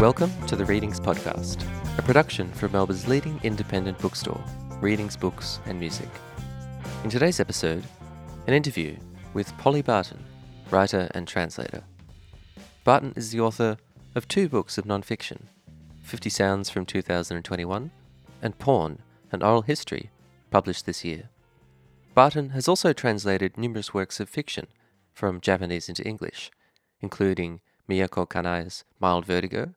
Welcome 0.00 0.32
to 0.46 0.56
the 0.56 0.64
Readings 0.64 0.98
Podcast, 0.98 1.62
a 1.98 2.00
production 2.00 2.50
from 2.52 2.72
Melbourne's 2.72 3.06
leading 3.06 3.38
independent 3.42 3.98
bookstore, 3.98 4.42
Readings 4.80 5.14
Books 5.14 5.60
and 5.66 5.78
Music. 5.78 6.08
In 7.04 7.10
today's 7.10 7.38
episode, 7.38 7.84
an 8.46 8.54
interview 8.54 8.96
with 9.34 9.54
Polly 9.58 9.82
Barton, 9.82 10.24
writer 10.70 11.10
and 11.10 11.28
translator. 11.28 11.84
Barton 12.82 13.12
is 13.14 13.30
the 13.30 13.40
author 13.40 13.76
of 14.14 14.26
two 14.26 14.48
books 14.48 14.78
of 14.78 14.86
non-fiction, 14.86 15.48
50 16.02 16.30
Sounds 16.30 16.70
from 16.70 16.86
2021 16.86 17.90
and 18.40 18.58
Porn, 18.58 19.00
an 19.30 19.42
oral 19.42 19.60
history, 19.60 20.08
published 20.50 20.86
this 20.86 21.04
year. 21.04 21.28
Barton 22.14 22.50
has 22.50 22.68
also 22.68 22.94
translated 22.94 23.58
numerous 23.58 23.92
works 23.92 24.18
of 24.18 24.30
fiction 24.30 24.66
from 25.12 25.42
Japanese 25.42 25.90
into 25.90 26.02
English, 26.08 26.50
including 27.02 27.60
Mieko 27.86 28.26
Kanai's 28.26 28.84
Mild 28.98 29.26
Vertigo 29.26 29.74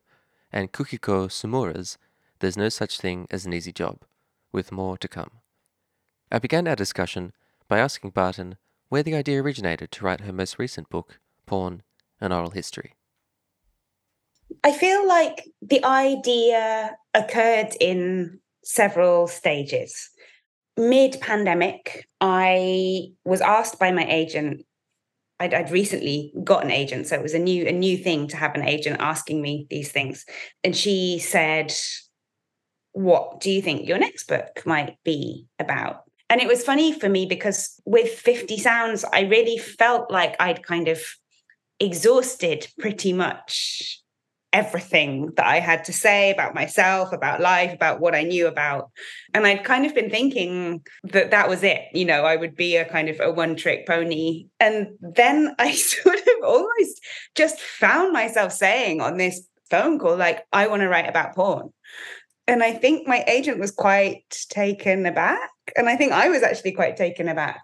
and 0.54 0.72
Kikuko 0.72 1.26
Tsumura's 1.26 1.98
There's 2.38 2.56
No 2.56 2.68
Such 2.68 3.00
Thing 3.00 3.26
as 3.28 3.44
an 3.44 3.52
Easy 3.52 3.72
Job, 3.72 4.04
with 4.52 4.70
more 4.70 4.96
to 4.98 5.08
come. 5.08 5.40
I 6.30 6.38
began 6.38 6.68
our 6.68 6.76
discussion 6.76 7.32
by 7.66 7.80
asking 7.80 8.10
Barton 8.10 8.56
where 8.88 9.02
the 9.02 9.16
idea 9.16 9.42
originated 9.42 9.90
to 9.90 10.04
write 10.04 10.20
her 10.20 10.32
most 10.32 10.56
recent 10.58 10.88
book, 10.88 11.18
Porn 11.44 11.82
and 12.20 12.32
Oral 12.32 12.50
History. 12.50 12.92
I 14.62 14.70
feel 14.70 15.06
like 15.08 15.48
the 15.60 15.84
idea 15.84 16.96
occurred 17.14 17.74
in 17.80 18.38
several 18.62 19.26
stages. 19.26 20.10
Mid 20.76 21.20
pandemic, 21.20 22.06
I 22.20 23.08
was 23.24 23.40
asked 23.40 23.80
by 23.80 23.90
my 23.90 24.04
agent 24.04 24.64
I'd, 25.44 25.54
I'd, 25.54 25.70
recently 25.70 26.32
got 26.42 26.64
an 26.64 26.70
agent, 26.70 27.06
so 27.06 27.16
it 27.16 27.22
was 27.22 27.34
a 27.34 27.38
new 27.38 27.66
a 27.66 27.72
new 27.72 27.96
thing 27.96 28.28
to 28.28 28.36
have 28.36 28.54
an 28.54 28.66
agent 28.66 28.96
asking 29.00 29.42
me 29.42 29.66
these 29.70 29.92
things. 29.92 30.24
And 30.62 30.74
she 30.74 31.18
said, 31.18 31.72
"What 32.92 33.40
do 33.40 33.50
you 33.50 33.62
think 33.62 33.86
your 33.86 33.98
next 33.98 34.26
book 34.26 34.62
might 34.64 34.96
be 35.04 35.46
about?" 35.58 36.04
And 36.30 36.40
it 36.40 36.48
was 36.48 36.64
funny 36.64 36.98
for 36.98 37.08
me 37.08 37.26
because 37.26 37.80
with 37.84 38.08
50 38.18 38.56
Sounds, 38.58 39.04
I 39.04 39.20
really 39.20 39.58
felt 39.58 40.10
like 40.10 40.34
I'd 40.40 40.62
kind 40.62 40.88
of 40.88 41.00
exhausted 41.78 42.68
pretty 42.78 43.12
much 43.12 44.00
everything 44.54 45.32
that 45.36 45.44
I 45.44 45.58
had 45.58 45.84
to 45.86 45.92
say 45.92 46.30
about 46.30 46.54
myself, 46.54 47.12
about 47.12 47.40
life, 47.40 47.74
about 47.74 47.98
what 47.98 48.14
I 48.14 48.22
knew 48.22 48.46
about. 48.46 48.92
And 49.34 49.46
I'd 49.46 49.64
kind 49.64 49.84
of 49.84 49.96
been 49.96 50.10
thinking 50.10 50.80
that 51.02 51.32
that 51.32 51.48
was 51.48 51.64
it. 51.64 51.82
You 51.92 52.04
know, 52.04 52.24
I 52.24 52.36
would 52.36 52.54
be 52.54 52.76
a 52.76 52.84
kind 52.84 53.08
of 53.08 53.18
a 53.20 53.32
one 53.32 53.56
trick 53.56 53.84
pony. 53.84 54.46
And 54.60 54.96
then 55.00 55.56
I 55.58 55.72
sort 55.72 56.16
of 56.16 56.44
almost 56.44 57.00
just 57.34 57.58
found 57.58 58.12
myself 58.12 58.52
saying 58.52 59.00
on 59.00 59.16
this 59.16 59.46
phone 59.70 59.98
call, 59.98 60.16
like, 60.16 60.46
I 60.52 60.68
want 60.68 60.82
to 60.82 60.88
write 60.88 61.08
about 61.08 61.34
porn. 61.34 61.72
And 62.46 62.62
I 62.62 62.72
think 62.72 63.08
my 63.08 63.24
agent 63.26 63.58
was 63.58 63.72
quite 63.72 64.22
taken 64.50 65.04
aback. 65.04 65.50
And 65.76 65.88
I 65.88 65.96
think 65.96 66.12
I 66.12 66.28
was 66.28 66.44
actually 66.44 66.72
quite 66.72 66.96
taken 66.96 67.26
aback 67.26 67.60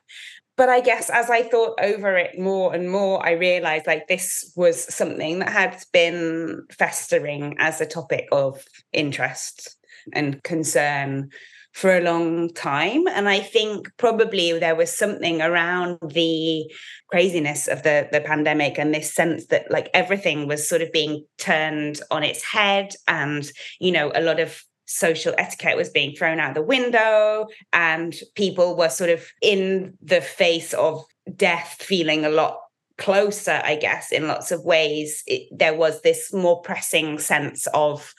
but 0.61 0.69
I 0.69 0.83
guess 0.83 1.09
as 1.09 1.31
I 1.31 1.43
thought 1.43 1.79
over 1.83 2.19
it 2.19 2.39
more 2.39 2.75
and 2.75 2.91
more, 2.91 3.27
I 3.27 3.31
realized 3.31 3.87
like 3.87 4.09
this 4.09 4.53
was 4.57 4.95
something 4.95 5.39
that 5.39 5.49
had 5.49 5.83
been 5.91 6.67
festering 6.71 7.57
as 7.59 7.81
a 7.81 7.87
topic 7.87 8.29
of 8.31 8.63
interest 8.93 9.79
and 10.13 10.43
concern 10.43 11.31
for 11.73 11.97
a 11.97 12.03
long 12.03 12.53
time. 12.53 13.09
And 13.09 13.27
I 13.27 13.41
think 13.41 13.91
probably 13.97 14.59
there 14.59 14.75
was 14.75 14.95
something 14.95 15.41
around 15.41 15.99
the 16.07 16.71
craziness 17.09 17.67
of 17.67 17.83
the, 17.83 18.11
the 18.13 18.21
pandemic 18.21 18.79
and 18.79 18.93
this 18.93 19.15
sense 19.15 19.47
that 19.47 19.71
like 19.71 19.89
everything 19.95 20.47
was 20.47 20.69
sort 20.69 20.83
of 20.83 20.93
being 20.93 21.25
turned 21.39 22.03
on 22.11 22.23
its 22.23 22.43
head. 22.45 22.93
And, 23.09 23.51
you 23.79 23.93
know, 23.93 24.13
a 24.15 24.21
lot 24.21 24.39
of 24.39 24.63
social 24.91 25.35
etiquette 25.39 25.77
was 25.77 25.89
being 25.89 26.15
thrown 26.15 26.41
out 26.41 26.55
the 26.55 26.63
window 26.63 27.47
and 27.73 28.15
people 28.35 28.77
were 28.77 28.89
sort 28.89 29.11
of 29.11 29.25
in 29.41 29.97
the 30.03 30.21
face 30.21 30.75
of 30.75 31.05
death 31.37 31.77
feeling 31.81 32.25
a 32.25 32.31
lot 32.31 32.59
closer 32.99 33.63
i 33.65 33.77
guess 33.77 34.13
in 34.13 34.29
lots 34.29 34.53
of 34.53 34.63
ways. 34.65 35.23
It, 35.27 35.49
there 35.51 35.75
was 35.75 36.03
this 36.03 36.33
more 36.35 36.61
pressing 36.61 37.19
sense 37.19 37.67
of 37.73 38.15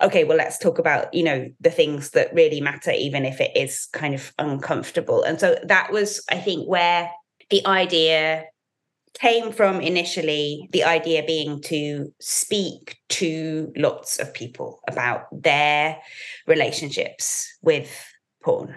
okay 0.00 0.24
well 0.24 0.38
let's 0.38 0.58
talk 0.58 0.78
about 0.78 1.12
you 1.12 1.22
know 1.22 1.48
the 1.60 1.70
things 1.70 2.10
that 2.10 2.32
really 2.32 2.60
matter 2.60 2.92
even 2.92 3.26
if 3.26 3.40
it 3.40 3.54
is 3.54 3.88
kind 3.92 4.14
of 4.14 4.32
uncomfortable. 4.38 5.22
And 5.22 5.38
so 5.38 5.58
that 5.64 5.92
was 5.92 6.24
i 6.30 6.38
think 6.38 6.68
where 6.68 7.10
the 7.50 7.66
idea 7.66 8.44
came 9.14 9.52
from 9.52 9.80
initially 9.80 10.68
the 10.72 10.84
idea 10.84 11.22
being 11.22 11.60
to 11.62 12.12
speak 12.20 12.96
to 13.10 13.72
lots 13.76 14.18
of 14.18 14.32
people 14.32 14.80
about 14.88 15.26
their 15.32 15.98
relationships 16.46 17.46
with 17.62 18.04
porn. 18.42 18.74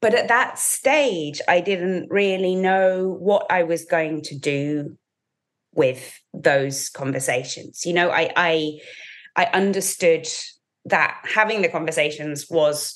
But 0.00 0.14
at 0.14 0.28
that 0.28 0.58
stage, 0.58 1.40
I 1.48 1.60
didn't 1.60 2.08
really 2.10 2.54
know 2.54 3.16
what 3.18 3.46
I 3.50 3.62
was 3.62 3.84
going 3.84 4.22
to 4.22 4.38
do 4.38 4.96
with 5.74 6.20
those 6.34 6.88
conversations. 6.88 7.84
You 7.84 7.94
know, 7.94 8.10
I 8.10 8.32
I 8.36 8.80
I 9.36 9.44
understood 9.46 10.26
that 10.84 11.20
having 11.24 11.62
the 11.62 11.68
conversations 11.68 12.46
was 12.50 12.94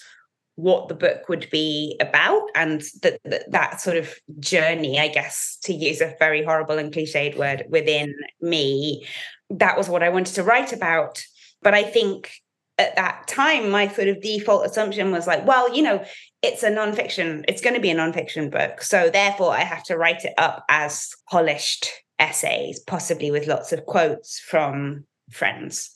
what 0.56 0.88
the 0.88 0.94
book 0.94 1.28
would 1.28 1.48
be 1.50 1.96
about 2.00 2.42
and 2.54 2.82
that, 3.02 3.20
that 3.50 3.80
sort 3.80 3.96
of 3.96 4.14
journey 4.38 5.00
i 5.00 5.08
guess 5.08 5.58
to 5.62 5.72
use 5.74 6.00
a 6.00 6.14
very 6.18 6.44
horrible 6.44 6.78
and 6.78 6.92
cliched 6.92 7.36
word 7.36 7.64
within 7.68 8.14
me 8.40 9.04
that 9.50 9.76
was 9.76 9.88
what 9.88 10.02
i 10.02 10.08
wanted 10.08 10.34
to 10.34 10.42
write 10.42 10.72
about. 10.72 11.22
But 11.62 11.74
i 11.74 11.82
think 11.82 12.30
at 12.78 12.96
that 12.96 13.26
time 13.28 13.70
my 13.70 13.88
sort 13.88 14.08
of 14.08 14.20
default 14.20 14.66
assumption 14.66 15.12
was 15.12 15.26
like 15.26 15.46
well 15.46 15.72
you 15.74 15.82
know 15.82 16.04
it's 16.42 16.62
a 16.62 16.70
nonfiction 16.70 17.44
it's 17.48 17.62
going 17.62 17.74
to 17.74 17.80
be 17.80 17.90
a 17.90 17.94
nonfiction 17.94 18.50
book 18.50 18.82
so 18.82 19.08
therefore 19.08 19.52
i 19.52 19.60
have 19.60 19.82
to 19.84 19.96
write 19.96 20.24
it 20.24 20.34
up 20.38 20.64
as 20.68 21.10
polished 21.30 21.88
essays 22.18 22.80
possibly 22.80 23.30
with 23.30 23.46
lots 23.46 23.72
of 23.72 23.86
quotes 23.86 24.40
from 24.40 25.04
friends. 25.30 25.90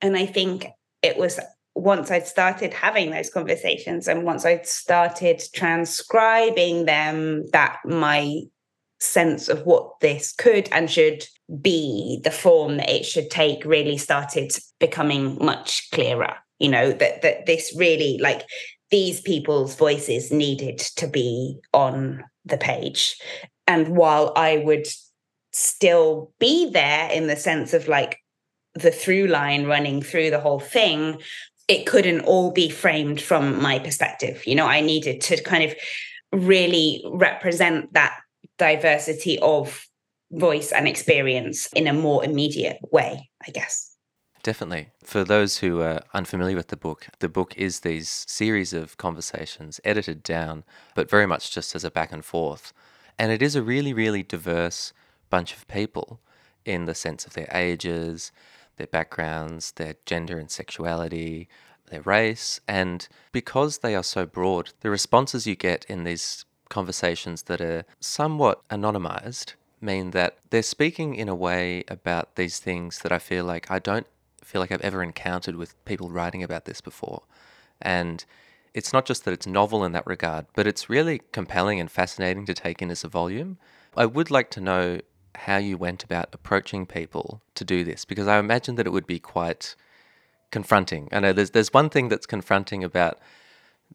And 0.00 0.16
i 0.16 0.26
think 0.26 0.66
it 1.02 1.16
was 1.16 1.40
once 1.78 2.10
I'd 2.10 2.26
started 2.26 2.74
having 2.74 3.10
those 3.10 3.30
conversations 3.30 4.08
and 4.08 4.24
once 4.24 4.44
I'd 4.44 4.66
started 4.66 5.42
transcribing 5.54 6.86
them, 6.86 7.46
that 7.52 7.78
my 7.84 8.40
sense 9.00 9.48
of 9.48 9.64
what 9.64 10.00
this 10.00 10.32
could 10.32 10.68
and 10.72 10.90
should 10.90 11.24
be, 11.60 12.20
the 12.24 12.30
form 12.30 12.78
that 12.78 12.90
it 12.90 13.04
should 13.06 13.30
take, 13.30 13.64
really 13.64 13.96
started 13.96 14.52
becoming 14.80 15.38
much 15.40 15.88
clearer. 15.92 16.34
You 16.58 16.68
know, 16.70 16.90
that 16.90 17.22
that 17.22 17.46
this 17.46 17.72
really 17.78 18.18
like 18.20 18.42
these 18.90 19.20
people's 19.20 19.76
voices 19.76 20.32
needed 20.32 20.78
to 20.96 21.06
be 21.06 21.58
on 21.72 22.24
the 22.44 22.58
page. 22.58 23.16
And 23.68 23.96
while 23.96 24.32
I 24.34 24.58
would 24.58 24.86
still 25.52 26.32
be 26.40 26.70
there 26.70 27.10
in 27.10 27.28
the 27.28 27.36
sense 27.36 27.72
of 27.72 27.86
like 27.86 28.18
the 28.74 28.90
through 28.90 29.28
line 29.28 29.66
running 29.66 30.02
through 30.02 30.30
the 30.30 30.40
whole 30.40 30.60
thing, 30.60 31.20
it 31.68 31.86
couldn't 31.86 32.20
all 32.22 32.50
be 32.50 32.70
framed 32.70 33.20
from 33.20 33.62
my 33.62 33.78
perspective. 33.78 34.46
You 34.46 34.54
know, 34.54 34.66
I 34.66 34.80
needed 34.80 35.20
to 35.22 35.42
kind 35.42 35.64
of 35.64 35.74
really 36.32 37.02
represent 37.06 37.92
that 37.92 38.18
diversity 38.56 39.38
of 39.38 39.86
voice 40.32 40.72
and 40.72 40.88
experience 40.88 41.68
in 41.74 41.86
a 41.86 41.92
more 41.92 42.24
immediate 42.24 42.78
way, 42.90 43.30
I 43.46 43.50
guess. 43.50 43.94
Definitely. 44.42 44.90
For 45.04 45.24
those 45.24 45.58
who 45.58 45.80
are 45.82 46.02
unfamiliar 46.14 46.56
with 46.56 46.68
the 46.68 46.76
book, 46.76 47.08
the 47.18 47.28
book 47.28 47.54
is 47.56 47.80
these 47.80 48.24
series 48.28 48.72
of 48.72 48.96
conversations 48.96 49.80
edited 49.84 50.22
down, 50.22 50.64
but 50.94 51.10
very 51.10 51.26
much 51.26 51.52
just 51.52 51.74
as 51.74 51.84
a 51.84 51.90
back 51.90 52.12
and 52.12 52.24
forth. 52.24 52.72
And 53.18 53.32
it 53.32 53.42
is 53.42 53.56
a 53.56 53.62
really, 53.62 53.92
really 53.92 54.22
diverse 54.22 54.92
bunch 55.28 55.54
of 55.54 55.66
people 55.66 56.20
in 56.64 56.84
the 56.84 56.94
sense 56.94 57.26
of 57.26 57.34
their 57.34 57.48
ages, 57.52 58.30
their 58.76 58.86
backgrounds, 58.86 59.72
their 59.72 59.96
gender 60.06 60.38
and 60.38 60.50
sexuality, 60.50 61.48
their 61.88 62.02
race. 62.02 62.60
And 62.68 63.06
because 63.32 63.78
they 63.78 63.94
are 63.94 64.02
so 64.02 64.26
broad, 64.26 64.72
the 64.80 64.90
responses 64.90 65.46
you 65.46 65.56
get 65.56 65.84
in 65.88 66.04
these 66.04 66.44
conversations 66.68 67.42
that 67.44 67.60
are 67.60 67.84
somewhat 68.00 68.66
anonymized 68.68 69.54
mean 69.80 70.10
that 70.10 70.38
they're 70.50 70.62
speaking 70.62 71.14
in 71.14 71.28
a 71.28 71.34
way 71.34 71.84
about 71.88 72.36
these 72.36 72.58
things 72.58 73.00
that 73.00 73.12
I 73.12 73.18
feel 73.18 73.44
like 73.44 73.70
I 73.70 73.78
don't 73.78 74.06
feel 74.42 74.60
like 74.60 74.72
I've 74.72 74.80
ever 74.80 75.02
encountered 75.02 75.56
with 75.56 75.82
people 75.84 76.10
writing 76.10 76.42
about 76.42 76.64
this 76.64 76.80
before. 76.80 77.22
And 77.80 78.24
it's 78.74 78.92
not 78.92 79.06
just 79.06 79.24
that 79.24 79.34
it's 79.34 79.46
novel 79.46 79.84
in 79.84 79.92
that 79.92 80.06
regard, 80.06 80.46
but 80.54 80.66
it's 80.66 80.90
really 80.90 81.20
compelling 81.32 81.80
and 81.80 81.90
fascinating 81.90 82.46
to 82.46 82.54
take 82.54 82.82
in 82.82 82.90
as 82.90 83.04
a 83.04 83.08
volume. 83.08 83.58
I 83.96 84.06
would 84.06 84.30
like 84.30 84.50
to 84.52 84.60
know 84.60 85.00
how 85.34 85.56
you 85.56 85.76
went 85.76 86.02
about 86.02 86.28
approaching 86.32 86.86
people 86.86 87.42
to 87.54 87.64
do 87.64 87.84
this 87.84 88.04
because 88.04 88.26
I 88.26 88.38
imagine 88.38 88.74
that 88.76 88.86
it 88.86 88.92
would 88.92 89.06
be 89.06 89.18
quite 89.18 89.76
confronting. 90.50 91.08
I 91.12 91.20
know 91.20 91.32
there's 91.32 91.50
there's 91.50 91.72
one 91.72 91.90
thing 91.90 92.08
that's 92.08 92.26
confronting 92.26 92.84
about 92.84 93.18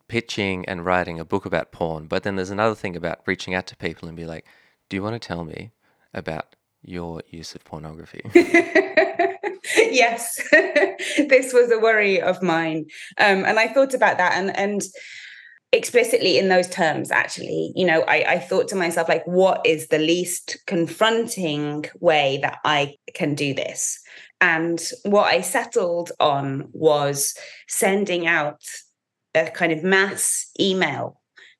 pitching 0.07 0.65
and 0.65 0.85
writing 0.85 1.19
a 1.19 1.25
book 1.25 1.45
about 1.45 1.71
porn, 1.71 2.07
but 2.07 2.23
then 2.23 2.35
there's 2.35 2.49
another 2.49 2.75
thing 2.75 2.95
about 2.95 3.19
reaching 3.25 3.53
out 3.53 3.67
to 3.67 3.75
people 3.75 4.07
and 4.07 4.17
be 4.17 4.25
like, 4.25 4.45
"Do 4.89 4.95
you 4.97 5.03
want 5.03 5.19
to 5.19 5.27
tell 5.27 5.43
me 5.43 5.71
about 6.13 6.55
your 6.81 7.21
use 7.29 7.55
of 7.55 7.63
pornography?" 7.63 8.21
yes, 9.75 10.41
this 10.51 11.53
was 11.53 11.71
a 11.71 11.79
worry 11.79 12.21
of 12.21 12.41
mine. 12.41 12.85
Um, 13.17 13.45
and 13.45 13.59
I 13.59 13.67
thought 13.67 13.93
about 13.93 14.17
that 14.17 14.33
and 14.33 14.55
and 14.55 14.81
explicitly 15.73 16.37
in 16.37 16.47
those 16.47 16.69
terms, 16.69 17.11
actually, 17.11 17.73
you 17.75 17.85
know, 17.85 18.03
I, 18.03 18.23
I 18.27 18.39
thought 18.39 18.67
to 18.69 18.75
myself, 18.75 19.09
like, 19.09 19.25
what 19.25 19.65
is 19.65 19.87
the 19.87 19.97
least 19.97 20.59
confronting 20.67 21.85
way 21.99 22.39
that 22.43 22.59
I 22.63 22.95
can 23.15 23.33
do 23.33 23.53
this? 23.53 23.99
And 24.39 24.81
what 25.03 25.33
I 25.33 25.41
settled 25.41 26.11
on 26.19 26.69
was 26.71 27.35
sending 27.67 28.27
out 28.27 28.61
a 29.33 29.49
kind 29.49 29.71
of 29.71 29.83
mass 29.83 30.49
email 30.59 31.19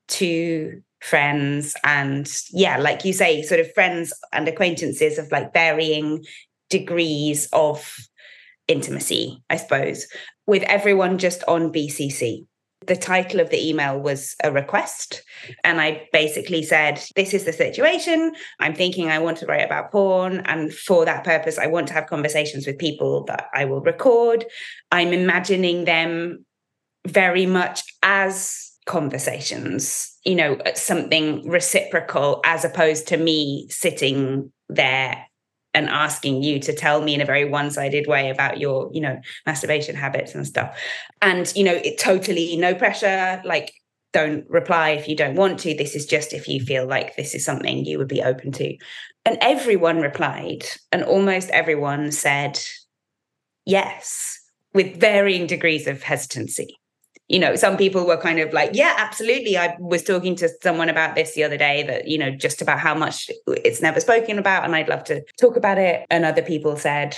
to 0.10 0.82
friends 1.02 1.76
and 1.84 2.32
yeah 2.52 2.78
like 2.78 3.04
you 3.04 3.12
say 3.12 3.42
sort 3.42 3.60
of 3.60 3.74
friends 3.74 4.14
and 4.32 4.48
acquaintances 4.48 5.18
of 5.18 5.30
like 5.34 5.52
varying 5.52 6.24
degrees 6.70 7.50
of 7.52 7.94
intimacy 8.70 9.44
i 9.50 9.58
suppose 9.58 10.08
with 10.48 10.64
everyone 10.64 11.18
just 11.18 11.44
on 11.46 11.74
bcc 11.74 12.46
the 12.88 12.96
title 12.96 13.40
of 13.40 13.50
the 13.50 13.70
email 13.70 14.00
was 14.00 14.36
a 14.44 14.52
request 14.52 15.24
and 15.64 15.82
i 15.82 16.08
basically 16.12 16.64
said 16.64 17.02
this 17.16 17.34
is 17.34 17.46
the 17.46 17.54
situation. 17.54 18.34
I'm 18.60 18.76
thinking 18.76 19.10
i 19.10 19.20
want 19.20 19.38
to 19.40 19.46
write 19.46 19.66
about 19.66 19.92
porn 19.92 20.42
and 20.46 20.74
for 20.74 21.06
that 21.06 21.24
purpose 21.24 21.58
i 21.58 21.68
want 21.68 21.88
to 21.88 21.94
have 21.94 22.08
conversations 22.08 22.66
with 22.68 22.78
people 22.78 23.24
that 23.26 23.48
i 23.54 23.66
will 23.66 23.82
record. 23.82 24.46
I'm 24.92 25.14
imagining 25.14 25.86
them 25.86 26.46
very 27.06 27.46
much 27.46 27.84
as 28.02 28.72
conversations, 28.86 30.18
you 30.26 30.36
know, 30.36 30.58
something 30.76 31.48
reciprocal 31.48 32.42
as 32.44 32.66
opposed 32.66 33.08
to 33.08 33.18
me 33.18 33.68
sitting 33.70 34.52
there 34.70 35.26
and 35.74 35.90
asking 35.90 36.44
you 36.44 36.60
to 36.60 36.74
tell 36.74 37.02
me 37.02 37.16
in 37.16 37.22
a 37.22 37.26
very 37.26 37.46
one-sided 37.46 38.08
way 38.08 38.30
about 38.30 38.60
your, 38.60 38.90
you 38.94 39.02
know, 39.02 39.20
masturbation 39.46 39.96
habits 39.96 40.36
and 40.36 40.46
stuff. 40.46 40.78
And, 41.22 41.52
you 41.56 41.64
know, 41.64 41.74
it 41.74 42.00
totally 42.00 42.56
no 42.58 42.76
pressure, 42.76 43.42
like 43.44 43.74
don't 44.12 44.48
reply 44.50 44.92
if 44.92 45.08
you 45.08 45.16
don't 45.16 45.36
want 45.36 45.60
to. 45.62 45.76
This 45.76 45.96
is 45.96 46.06
just 46.06 46.34
if 46.34 46.48
you 46.48 46.64
feel 46.64 46.86
like 46.86 47.16
this 47.16 47.34
is 47.34 47.44
something 47.44 47.86
you 47.86 47.98
would 47.98 48.08
be 48.08 48.22
open 48.22 48.52
to. 48.54 48.78
And 49.26 49.38
everyone 49.42 50.02
replied, 50.02 50.66
and 50.92 51.04
almost 51.04 51.50
everyone 51.50 52.12
said 52.12 52.60
yes, 53.66 54.40
with 54.74 55.00
varying 55.00 55.48
degrees 55.48 55.88
of 55.88 56.04
hesitancy 56.04 56.78
you 57.34 57.40
know, 57.40 57.56
some 57.56 57.78
people 57.78 58.06
were 58.06 58.16
kind 58.16 58.40
of 58.40 58.54
like, 58.54 58.70
yeah, 58.74 58.94
absolutely. 58.96 59.58
I 59.58 59.76
was 59.80 60.04
talking 60.04 60.36
to 60.36 60.50
someone 60.62 60.88
about 60.88 61.16
this 61.16 61.34
the 61.34 61.44
other 61.44 61.58
day 61.58 61.82
that, 61.82 62.08
you 62.08 62.20
know, 62.20 62.30
just 62.30 62.62
about 62.62 62.78
how 62.78 62.94
much 62.94 63.28
it's 63.48 63.82
never 63.82 64.00
spoken 64.00 64.38
about 64.38 64.66
and 64.66 64.76
I'd 64.76 64.88
love 64.88 65.04
to 65.06 65.24
talk 65.42 65.58
about 65.58 65.80
it. 65.80 66.06
And 66.12 66.26
other 66.26 66.44
people 66.44 66.78
said, 66.78 67.18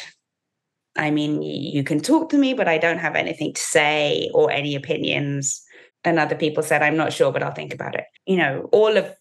I 0.96 1.12
mean, 1.12 1.42
you 1.42 1.84
can 1.84 2.00
talk 2.00 2.30
to 2.30 2.38
me, 2.38 2.54
but 2.54 2.70
I 2.70 2.78
don't 2.78 3.00
have 3.00 3.18
anything 3.18 3.54
to 3.56 3.62
say 3.62 4.32
or 4.34 4.50
any 4.50 4.74
opinions. 4.74 5.62
And 6.06 6.18
other 6.18 6.36
people 6.36 6.64
said, 6.64 6.82
I'm 6.82 6.96
not 6.96 7.12
sure, 7.12 7.34
but 7.34 7.44
I'll 7.44 7.52
think 7.52 7.74
about 7.74 7.96
it. 7.96 8.06
You 8.26 8.38
know, 8.38 8.70
all 8.72 8.96
of 8.96 9.14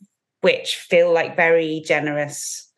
which 0.43 0.76
feel 0.76 1.12
like 1.12 1.35
very 1.35 1.82
generous 1.85 2.70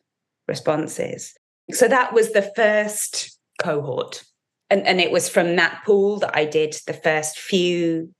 responses. 0.47 1.35
So 1.69 1.87
that 1.87 2.13
was 2.13 2.31
the 2.31 2.51
first 2.55 3.37
cohort 3.61 4.23
and, 4.69 4.85
and 4.85 4.99
it 4.99 5.11
was 5.11 5.29
from 5.29 5.55
that 5.55 5.81
pool 5.85 6.19
that 6.19 6.35
I 6.35 6.45
did 6.45 6.75
the 6.85 6.93
first 6.93 7.39
few 7.39 8.13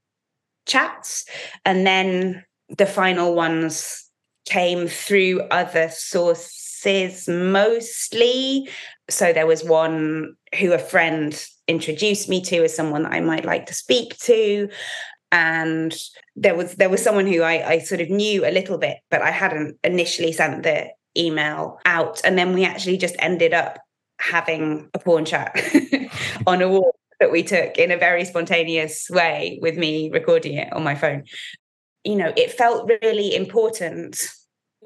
chats. 0.65 1.25
And 1.65 1.85
then 1.85 2.43
the 2.77 2.85
final 2.85 3.33
ones 3.33 4.05
came 4.45 4.87
through 4.87 5.41
other 5.51 5.89
sources 5.89 7.27
mostly. 7.27 8.69
So 9.09 9.33
there 9.33 9.47
was 9.47 9.63
one 9.63 10.35
who 10.57 10.73
a 10.73 10.79
friend 10.79 11.45
introduced 11.67 12.29
me 12.29 12.41
to 12.43 12.63
as 12.63 12.75
someone 12.75 13.03
that 13.03 13.13
I 13.13 13.19
might 13.19 13.45
like 13.45 13.65
to 13.65 13.73
speak 13.73 14.17
to. 14.19 14.69
And 15.31 15.93
there 16.37 16.55
was 16.55 16.75
there 16.75 16.89
was 16.89 17.03
someone 17.03 17.27
who 17.27 17.41
I, 17.41 17.67
I 17.67 17.79
sort 17.79 17.99
of 17.99 18.09
knew 18.09 18.45
a 18.45 18.51
little 18.51 18.77
bit, 18.77 18.99
but 19.11 19.21
I 19.21 19.31
hadn't 19.31 19.77
initially 19.83 20.31
sent 20.31 20.63
the 20.63 20.87
email 21.17 21.79
out. 21.83 22.21
And 22.23 22.37
then 22.37 22.53
we 22.53 22.63
actually 22.63 22.97
just 22.97 23.15
ended 23.19 23.53
up 23.53 23.79
having 24.27 24.89
a 24.93 24.99
porn 24.99 25.25
chat 25.25 25.55
on 26.47 26.61
a 26.61 26.69
walk 26.69 26.95
that 27.19 27.31
we 27.31 27.43
took 27.43 27.77
in 27.77 27.91
a 27.91 27.97
very 27.97 28.25
spontaneous 28.25 29.09
way 29.09 29.59
with 29.61 29.77
me 29.77 30.09
recording 30.11 30.55
it 30.55 30.71
on 30.73 30.83
my 30.83 30.95
phone. 30.95 31.23
You 32.03 32.15
know, 32.15 32.33
it 32.37 32.51
felt 32.51 32.89
really 33.01 33.35
important, 33.35 34.21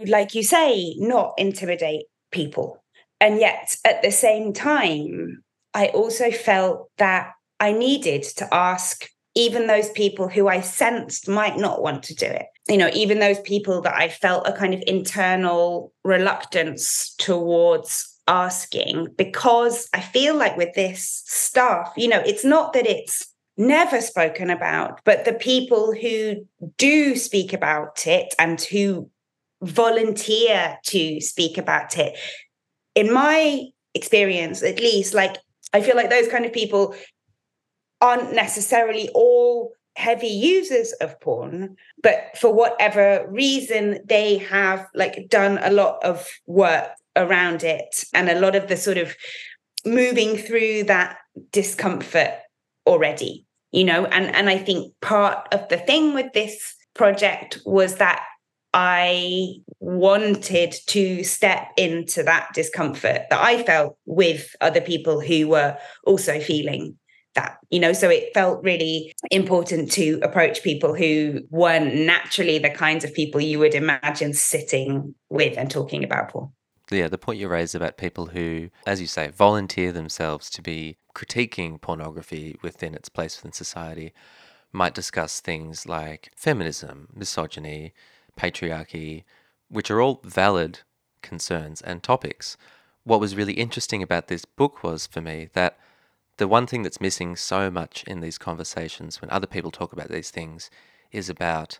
like 0.05 0.33
you 0.33 0.43
say, 0.43 0.95
not 0.97 1.33
intimidate 1.37 2.05
people. 2.31 2.83
And 3.19 3.39
yet 3.39 3.75
at 3.85 4.01
the 4.01 4.11
same 4.11 4.53
time, 4.53 5.43
I 5.73 5.87
also 5.87 6.31
felt 6.31 6.89
that 6.97 7.33
I 7.59 7.71
needed 7.71 8.23
to 8.37 8.53
ask 8.53 9.07
even 9.35 9.67
those 9.67 9.89
people 9.91 10.27
who 10.27 10.47
I 10.47 10.61
sensed 10.61 11.29
might 11.29 11.57
not 11.57 11.81
want 11.81 12.03
to 12.03 12.15
do 12.15 12.25
it. 12.25 12.47
You 12.67 12.77
know, 12.77 12.89
even 12.93 13.19
those 13.19 13.39
people 13.39 13.81
that 13.81 13.93
I 13.93 14.09
felt 14.09 14.47
a 14.47 14.53
kind 14.53 14.73
of 14.73 14.83
internal 14.87 15.93
reluctance 16.03 17.13
towards 17.17 18.19
asking 18.31 19.09
because 19.17 19.89
I 19.93 19.99
feel 19.99 20.35
like 20.35 20.55
with 20.55 20.73
this 20.73 21.21
stuff, 21.27 21.93
you 21.97 22.07
know, 22.07 22.21
it's 22.25 22.45
not 22.45 22.71
that 22.73 22.87
it's 22.87 23.27
never 23.57 23.99
spoken 24.01 24.49
about, 24.49 25.01
but 25.03 25.25
the 25.25 25.33
people 25.33 25.93
who 25.93 26.47
do 26.77 27.15
speak 27.17 27.51
about 27.51 28.07
it 28.07 28.33
and 28.39 28.59
who 28.61 29.09
volunteer 29.61 30.79
to 30.85 31.19
speak 31.19 31.57
about 31.57 31.97
it, 31.97 32.17
in 32.95 33.13
my 33.13 33.65
experience 33.93 34.63
at 34.63 34.79
least, 34.79 35.13
like 35.13 35.35
I 35.73 35.81
feel 35.81 35.97
like 35.97 36.09
those 36.09 36.29
kind 36.29 36.45
of 36.45 36.53
people 36.53 36.95
aren't 37.99 38.33
necessarily 38.33 39.09
all 39.13 39.73
heavy 39.97 40.27
users 40.27 40.93
of 41.01 41.19
porn 41.19 41.75
but 42.01 42.29
for 42.37 42.51
whatever 42.53 43.27
reason 43.29 43.99
they 44.05 44.37
have 44.37 44.87
like 44.95 45.27
done 45.29 45.59
a 45.61 45.69
lot 45.69 46.01
of 46.01 46.25
work 46.47 46.91
around 47.15 47.63
it 47.63 48.03
and 48.13 48.29
a 48.29 48.39
lot 48.39 48.55
of 48.55 48.67
the 48.67 48.77
sort 48.77 48.97
of 48.97 49.15
moving 49.85 50.37
through 50.37 50.83
that 50.83 51.17
discomfort 51.51 52.33
already 52.85 53.45
you 53.71 53.83
know? 53.83 54.05
And 54.05 54.33
and 54.35 54.49
i 54.49 54.57
think 54.57 54.93
part 55.01 55.47
of 55.53 55.67
the 55.69 55.77
thing 55.77 56.13
with 56.13 56.31
this 56.33 56.75
project 56.93 57.59
was 57.65 57.95
that 57.95 58.23
i 58.73 59.53
wanted 59.79 60.75
to 60.87 61.23
step 61.23 61.67
into 61.77 62.23
that 62.23 62.49
discomfort 62.53 63.23
that 63.29 63.41
i 63.41 63.63
felt 63.63 63.97
with 64.05 64.55
other 64.61 64.81
people 64.81 65.19
who 65.21 65.47
were 65.47 65.77
also 66.05 66.39
feeling 66.39 66.97
that 67.33 67.57
you 67.69 67.79
know? 67.79 67.93
So 67.93 68.09
it 68.09 68.33
felt 68.33 68.61
really 68.61 69.13
important 69.31 69.89
to 69.93 70.19
approach 70.21 70.63
people 70.63 70.93
who 70.93 71.39
weren't 71.49 71.95
naturally 71.95 72.59
the 72.59 72.69
kinds 72.69 73.05
of 73.05 73.13
people 73.13 73.39
you 73.39 73.57
would 73.59 73.73
imagine 73.73 74.33
sitting 74.33 75.15
with 75.29 75.57
and 75.57 75.71
talking 75.71 76.03
about 76.03 76.31
porn 76.31 76.49
yeah, 76.97 77.07
the 77.07 77.17
point 77.17 77.39
you 77.39 77.47
raise 77.47 77.73
about 77.73 77.97
people 77.97 78.27
who, 78.27 78.69
as 78.85 78.99
you 78.99 79.07
say, 79.07 79.29
volunteer 79.29 79.91
themselves 79.91 80.49
to 80.51 80.61
be 80.61 80.97
critiquing 81.15 81.79
pornography 81.79 82.57
within 82.61 82.93
its 82.93 83.09
place 83.09 83.37
within 83.37 83.53
society 83.53 84.13
might 84.71 84.93
discuss 84.93 85.39
things 85.39 85.87
like 85.87 86.31
feminism, 86.35 87.07
misogyny, 87.15 87.93
patriarchy, 88.37 89.23
which 89.69 89.91
are 89.91 90.01
all 90.01 90.21
valid 90.23 90.79
concerns 91.21 91.81
and 91.81 92.03
topics. 92.03 92.57
What 93.03 93.19
was 93.19 93.35
really 93.35 93.53
interesting 93.53 94.01
about 94.03 94.27
this 94.27 94.45
book 94.45 94.83
was 94.83 95.07
for 95.07 95.21
me 95.21 95.49
that 95.53 95.77
the 96.37 96.47
one 96.47 96.67
thing 96.67 96.83
that's 96.83 97.01
missing 97.01 97.35
so 97.35 97.69
much 97.69 98.03
in 98.05 98.19
these 98.19 98.37
conversations 98.37 99.21
when 99.21 99.29
other 99.29 99.47
people 99.47 99.71
talk 99.71 99.93
about 99.93 100.09
these 100.09 100.31
things 100.31 100.69
is 101.11 101.29
about 101.29 101.79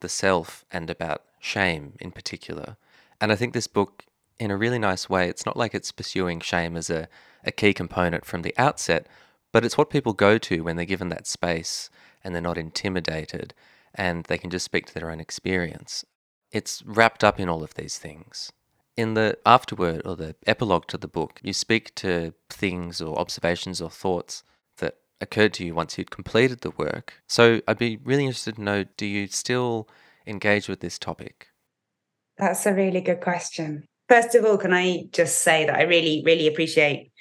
the 0.00 0.08
self 0.08 0.64
and 0.70 0.90
about 0.90 1.22
shame 1.38 1.94
in 2.00 2.10
particular. 2.10 2.76
And 3.20 3.30
I 3.32 3.36
think 3.36 3.54
this 3.54 3.66
book 3.66 4.04
in 4.42 4.50
a 4.50 4.56
really 4.56 4.78
nice 4.78 5.08
way. 5.08 5.28
It's 5.28 5.46
not 5.46 5.56
like 5.56 5.72
it's 5.72 5.92
pursuing 5.92 6.40
shame 6.40 6.76
as 6.76 6.90
a, 6.90 7.08
a 7.44 7.52
key 7.52 7.72
component 7.72 8.24
from 8.24 8.42
the 8.42 8.54
outset, 8.58 9.06
but 9.52 9.64
it's 9.64 9.78
what 9.78 9.88
people 9.88 10.14
go 10.14 10.36
to 10.36 10.64
when 10.64 10.74
they're 10.74 10.84
given 10.84 11.10
that 11.10 11.28
space 11.28 11.90
and 12.24 12.34
they're 12.34 12.42
not 12.42 12.58
intimidated 12.58 13.54
and 13.94 14.24
they 14.24 14.38
can 14.38 14.50
just 14.50 14.64
speak 14.64 14.86
to 14.86 14.94
their 14.94 15.12
own 15.12 15.20
experience. 15.20 16.04
It's 16.50 16.82
wrapped 16.84 17.22
up 17.22 17.38
in 17.38 17.48
all 17.48 17.62
of 17.62 17.74
these 17.74 17.98
things. 17.98 18.50
In 18.96 19.14
the 19.14 19.38
afterword 19.46 20.02
or 20.04 20.16
the 20.16 20.34
epilogue 20.44 20.88
to 20.88 20.98
the 20.98 21.08
book, 21.08 21.40
you 21.44 21.52
speak 21.52 21.94
to 21.96 22.34
things 22.50 23.00
or 23.00 23.16
observations 23.18 23.80
or 23.80 23.90
thoughts 23.90 24.42
that 24.78 24.96
occurred 25.20 25.54
to 25.54 25.64
you 25.64 25.72
once 25.72 25.96
you'd 25.96 26.10
completed 26.10 26.62
the 26.62 26.70
work. 26.70 27.22
So 27.28 27.60
I'd 27.68 27.78
be 27.78 27.96
really 28.02 28.24
interested 28.24 28.56
to 28.56 28.62
know 28.62 28.84
do 28.96 29.06
you 29.06 29.28
still 29.28 29.88
engage 30.26 30.68
with 30.68 30.80
this 30.80 30.98
topic? 30.98 31.48
That's 32.38 32.66
a 32.66 32.74
really 32.74 33.00
good 33.00 33.20
question. 33.20 33.84
First 34.12 34.34
of 34.34 34.44
all, 34.44 34.58
can 34.58 34.74
I 34.74 35.04
just 35.10 35.42
say 35.42 35.64
that 35.64 35.74
I 35.74 35.84
really, 35.84 36.22
really 36.26 36.46
appreciate 36.46 37.12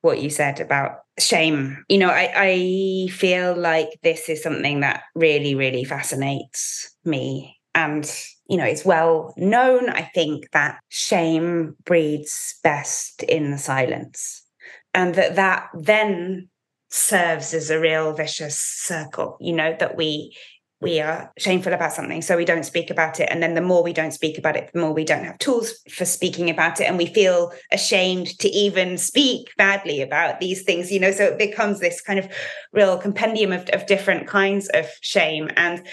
what 0.00 0.20
you 0.20 0.30
said 0.30 0.58
about 0.58 1.02
shame. 1.16 1.84
You 1.88 1.98
know, 1.98 2.08
I, 2.08 2.32
I 2.34 3.08
feel 3.12 3.54
like 3.56 3.90
this 4.02 4.28
is 4.28 4.42
something 4.42 4.80
that 4.80 5.02
really, 5.14 5.54
really 5.54 5.84
fascinates 5.84 6.96
me. 7.04 7.56
And, 7.74 8.10
you 8.48 8.56
know, 8.56 8.64
it's 8.64 8.84
well 8.84 9.32
known, 9.36 9.90
I 9.90 10.02
think, 10.02 10.50
that 10.50 10.80
shame 10.88 11.76
breeds 11.84 12.58
best 12.64 13.22
in 13.22 13.52
the 13.52 13.58
silence. 13.58 14.44
and 14.92 15.14
that 15.14 15.36
that 15.36 15.68
then 15.74 16.48
serves 16.90 17.54
as 17.54 17.70
a 17.70 17.78
real 17.78 18.12
vicious 18.12 18.58
circle 18.58 19.36
you 19.40 19.52
know 19.52 19.76
that 19.78 19.96
we 19.96 20.36
we 20.80 21.00
are 21.00 21.30
shameful 21.38 21.72
about 21.72 21.92
something 21.92 22.22
so 22.22 22.36
we 22.36 22.44
don't 22.44 22.64
speak 22.64 22.90
about 22.90 23.20
it. 23.20 23.28
And 23.30 23.42
then 23.42 23.54
the 23.54 23.60
more 23.60 23.82
we 23.82 23.92
don't 23.92 24.12
speak 24.12 24.38
about 24.38 24.56
it 24.56 24.70
the 24.72 24.80
more 24.80 24.92
we 24.92 25.04
don't 25.04 25.24
have 25.24 25.38
tools 25.38 25.74
for 25.90 26.04
speaking 26.04 26.48
about 26.48 26.80
it. 26.80 26.84
And 26.84 26.96
we 26.96 27.06
feel 27.06 27.52
ashamed 27.70 28.38
to 28.38 28.48
even 28.48 28.96
speak 28.96 29.48
badly 29.56 30.00
about 30.00 30.40
these 30.40 30.62
things 30.62 30.90
you 30.90 31.00
know? 31.00 31.12
So 31.12 31.24
it 31.24 31.38
becomes 31.38 31.80
this 31.80 32.00
kind 32.00 32.18
of 32.18 32.28
real 32.72 32.98
compendium 32.98 33.52
of, 33.52 33.68
of 33.70 33.86
different 33.86 34.26
kinds 34.26 34.68
of 34.68 34.86
shame. 35.00 35.50
And 35.56 35.86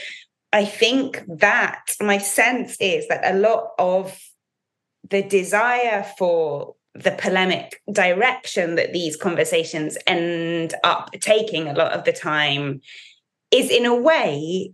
i 0.54 0.64
think 0.64 1.24
that 1.28 1.94
my 2.00 2.18
sense 2.18 2.78
is 2.80 3.06
that 3.10 3.22
a 3.24 3.38
lot 3.38 3.72
of 3.78 4.18
the 5.10 5.22
desire 5.22 6.06
for 6.18 6.76
the 6.96 7.12
polemic 7.12 7.82
direction 7.92 8.76
that 8.76 8.94
these 8.94 9.16
conversations 9.16 9.98
end 10.08 10.74
up 10.84 11.12
taking 11.20 11.68
a 11.68 11.74
lot 11.74 11.92
of 11.92 12.04
the 12.06 12.14
time 12.14 12.82
is 13.52 13.70
in 13.70 13.86
a 13.86 13.96
way 13.96 14.72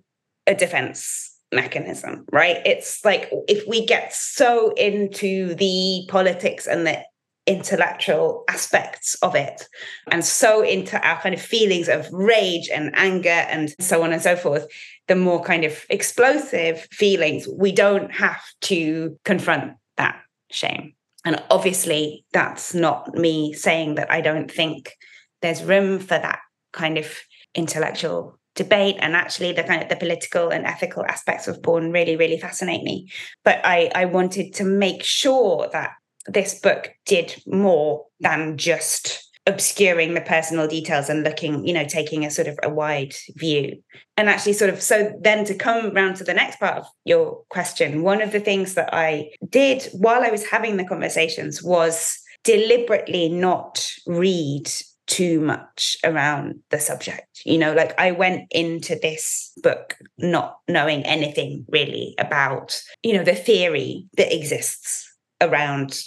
a 0.47 0.55
defense 0.55 1.31
mechanism 1.51 2.25
right? 2.31 2.57
It's 2.65 3.03
like 3.05 3.31
if 3.47 3.67
we 3.67 3.85
get 3.85 4.13
so 4.13 4.71
into 4.71 5.55
the 5.55 6.05
politics 6.09 6.65
and 6.65 6.87
the 6.87 6.99
intellectual 7.45 8.45
aspects 8.47 9.15
of 9.15 9.35
it 9.35 9.67
and 10.09 10.23
so 10.23 10.63
into 10.63 10.97
our 11.05 11.19
kind 11.19 11.35
of 11.35 11.41
feelings 11.41 11.89
of 11.89 12.07
rage 12.13 12.69
and 12.73 12.89
anger 12.95 13.27
and 13.29 13.75
so 13.81 14.01
on 14.01 14.13
and 14.13 14.21
so 14.21 14.33
forth 14.33 14.65
the 15.09 15.15
more 15.15 15.43
kind 15.43 15.65
of 15.65 15.85
explosive 15.89 16.87
feelings 16.91 17.45
we 17.57 17.71
don't 17.71 18.13
have 18.13 18.41
to 18.61 19.19
confront 19.25 19.73
that 19.97 20.21
shame. 20.49 20.93
And 21.25 21.41
obviously, 21.49 22.25
that's 22.33 22.73
not 22.73 23.13
me 23.15 23.53
saying 23.53 23.95
that 23.95 24.11
I 24.11 24.21
don't 24.21 24.51
think 24.51 24.93
there's 25.41 25.63
room 25.63 25.99
for 25.99 26.17
that 26.19 26.39
kind 26.71 26.97
of 26.97 27.13
intellectual 27.55 28.37
debate 28.55 28.95
and 28.99 29.15
actually 29.15 29.51
the 29.51 29.63
kind 29.63 29.81
of 29.81 29.89
the 29.89 29.95
political 29.95 30.49
and 30.49 30.65
ethical 30.65 31.05
aspects 31.05 31.47
of 31.47 31.61
porn 31.63 31.91
really 31.91 32.15
really 32.15 32.37
fascinate 32.37 32.83
me 32.83 33.09
but 33.43 33.59
i 33.63 33.91
i 33.95 34.05
wanted 34.05 34.53
to 34.53 34.63
make 34.63 35.03
sure 35.03 35.67
that 35.71 35.91
this 36.27 36.59
book 36.59 36.91
did 37.05 37.41
more 37.45 38.05
than 38.19 38.57
just 38.57 39.29
obscuring 39.45 40.13
the 40.13 40.21
personal 40.21 40.67
details 40.67 41.09
and 41.09 41.23
looking, 41.23 41.65
you 41.67 41.73
know, 41.73 41.83
taking 41.83 42.23
a 42.25 42.31
sort 42.31 42.47
of 42.47 42.57
a 42.63 42.69
wide 42.69 43.13
view. 43.35 43.81
And 44.15 44.29
actually, 44.29 44.53
sort 44.53 44.69
of, 44.69 44.81
so 44.81 45.13
then 45.21 45.43
to 45.45 45.53
come 45.53 45.93
round 45.93 46.15
to 46.17 46.23
the 46.23 46.33
next 46.33 46.59
part 46.59 46.77
of 46.77 46.85
your 47.03 47.43
question, 47.49 48.03
one 48.03 48.21
of 48.21 48.31
the 48.31 48.39
things 48.39 48.75
that 48.75 48.93
I 48.93 49.31
did 49.49 49.83
while 49.93 50.23
I 50.23 50.29
was 50.29 50.45
having 50.45 50.77
the 50.77 50.85
conversations 50.85 51.61
was 51.61 52.17
deliberately 52.43 53.29
not 53.29 53.85
read 54.07 54.69
too 55.07 55.39
much 55.41 55.97
around 56.03 56.59
the 56.69 56.79
subject. 56.79 57.41
You 57.45 57.57
know, 57.57 57.73
like 57.73 57.97
I 57.99 58.11
went 58.11 58.47
into 58.51 58.95
this 58.95 59.51
book 59.61 59.95
not 60.17 60.59
knowing 60.67 61.03
anything 61.03 61.65
really 61.69 62.15
about, 62.19 62.81
you 63.03 63.13
know, 63.13 63.23
the 63.23 63.35
theory 63.35 64.07
that 64.17 64.33
exists 64.33 65.11
around 65.41 66.01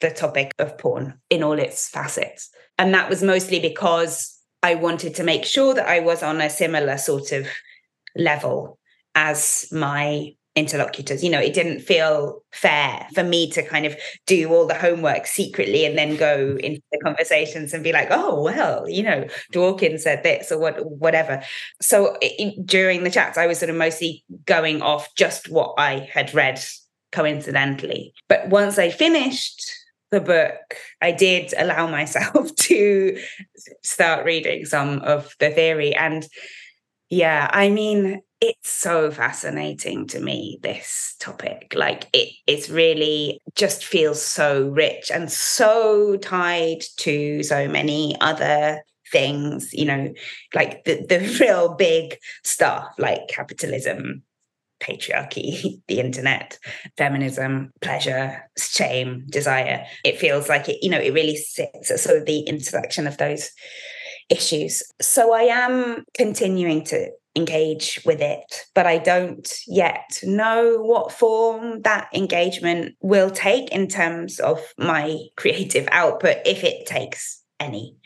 the 0.00 0.10
topic 0.10 0.52
of 0.58 0.78
porn 0.78 1.18
in 1.28 1.42
all 1.42 1.58
its 1.58 1.88
facets. 1.88 2.50
And 2.78 2.94
that 2.94 3.10
was 3.10 3.22
mostly 3.22 3.60
because 3.60 4.38
I 4.62 4.76
wanted 4.76 5.14
to 5.16 5.24
make 5.24 5.44
sure 5.44 5.74
that 5.74 5.88
I 5.88 6.00
was 6.00 6.22
on 6.22 6.40
a 6.40 6.50
similar 6.50 6.98
sort 6.98 7.32
of 7.32 7.46
level 8.16 8.78
as 9.14 9.66
my 9.72 10.34
interlocutors. 10.58 11.24
You 11.24 11.30
know, 11.30 11.40
it 11.40 11.54
didn't 11.54 11.80
feel 11.80 12.42
fair 12.52 13.06
for 13.14 13.22
me 13.22 13.50
to 13.52 13.62
kind 13.62 13.86
of 13.86 13.96
do 14.26 14.52
all 14.52 14.66
the 14.66 14.74
homework 14.74 15.26
secretly 15.26 15.84
and 15.84 15.96
then 15.96 16.16
go 16.16 16.56
into 16.60 16.82
the 16.92 16.98
conversations 16.98 17.72
and 17.72 17.84
be 17.84 17.92
like, 17.92 18.08
oh, 18.10 18.42
well, 18.42 18.88
you 18.88 19.02
know, 19.02 19.26
Dworkin 19.52 19.98
said 19.98 20.22
this 20.22 20.52
or 20.52 20.58
what, 20.58 20.84
whatever. 20.84 21.42
So 21.80 22.16
during 22.64 23.04
the 23.04 23.10
chats, 23.10 23.38
I 23.38 23.46
was 23.46 23.58
sort 23.58 23.70
of 23.70 23.76
mostly 23.76 24.24
going 24.44 24.82
off 24.82 25.14
just 25.14 25.48
what 25.48 25.74
I 25.78 26.08
had 26.12 26.34
read 26.34 26.60
coincidentally. 27.12 28.12
But 28.28 28.48
once 28.48 28.78
I 28.78 28.90
finished 28.90 29.62
the 30.10 30.20
book, 30.20 30.76
I 31.00 31.12
did 31.12 31.54
allow 31.56 31.86
myself 31.90 32.54
to 32.54 33.18
start 33.82 34.24
reading 34.24 34.64
some 34.64 35.00
of 35.00 35.34
the 35.38 35.50
theory. 35.50 35.94
And 35.94 36.26
yeah, 37.10 37.48
I 37.52 37.70
mean, 37.70 38.20
it's 38.40 38.70
so 38.70 39.10
fascinating 39.10 40.06
to 40.08 40.20
me, 40.20 40.58
this 40.62 41.16
topic. 41.18 41.72
Like 41.74 42.08
it 42.12 42.32
it's 42.46 42.68
really 42.68 43.40
just 43.54 43.84
feels 43.84 44.22
so 44.22 44.68
rich 44.68 45.10
and 45.10 45.30
so 45.30 46.16
tied 46.18 46.82
to 46.98 47.42
so 47.42 47.68
many 47.68 48.16
other 48.20 48.82
things, 49.10 49.72
you 49.72 49.86
know, 49.86 50.12
like 50.54 50.84
the, 50.84 51.04
the 51.08 51.38
real 51.40 51.74
big 51.74 52.18
stuff 52.44 52.86
like 52.98 53.28
capitalism, 53.28 54.22
patriarchy, 54.80 55.80
the 55.88 56.00
internet, 56.00 56.58
feminism, 56.96 57.72
pleasure, 57.80 58.48
shame, 58.56 59.24
desire. 59.30 59.84
It 60.04 60.18
feels 60.18 60.48
like 60.48 60.68
it, 60.68 60.78
you 60.82 60.90
know, 60.90 61.00
it 61.00 61.12
really 61.14 61.36
sits 61.36 61.90
at 61.90 62.00
sort 62.00 62.18
of 62.18 62.26
the 62.26 62.40
intersection 62.40 63.06
of 63.06 63.18
those 63.18 63.50
issues. 64.30 64.82
So 65.00 65.32
I 65.32 65.42
am 65.42 66.04
continuing 66.14 66.84
to 66.86 67.10
engage 67.38 68.00
with 68.04 68.20
it, 68.20 68.66
but 68.74 68.86
I 68.86 68.98
don't 68.98 69.48
yet 69.66 70.20
know 70.22 70.78
what 70.82 71.12
form 71.12 71.82
that 71.82 72.08
engagement 72.12 72.96
will 73.00 73.30
take 73.30 73.70
in 73.70 73.88
terms 73.88 74.40
of 74.40 74.60
my 74.76 75.18
creative 75.36 75.88
output, 75.92 76.38
if 76.44 76.64
it 76.64 76.86
takes 76.86 77.42
any. 77.60 77.96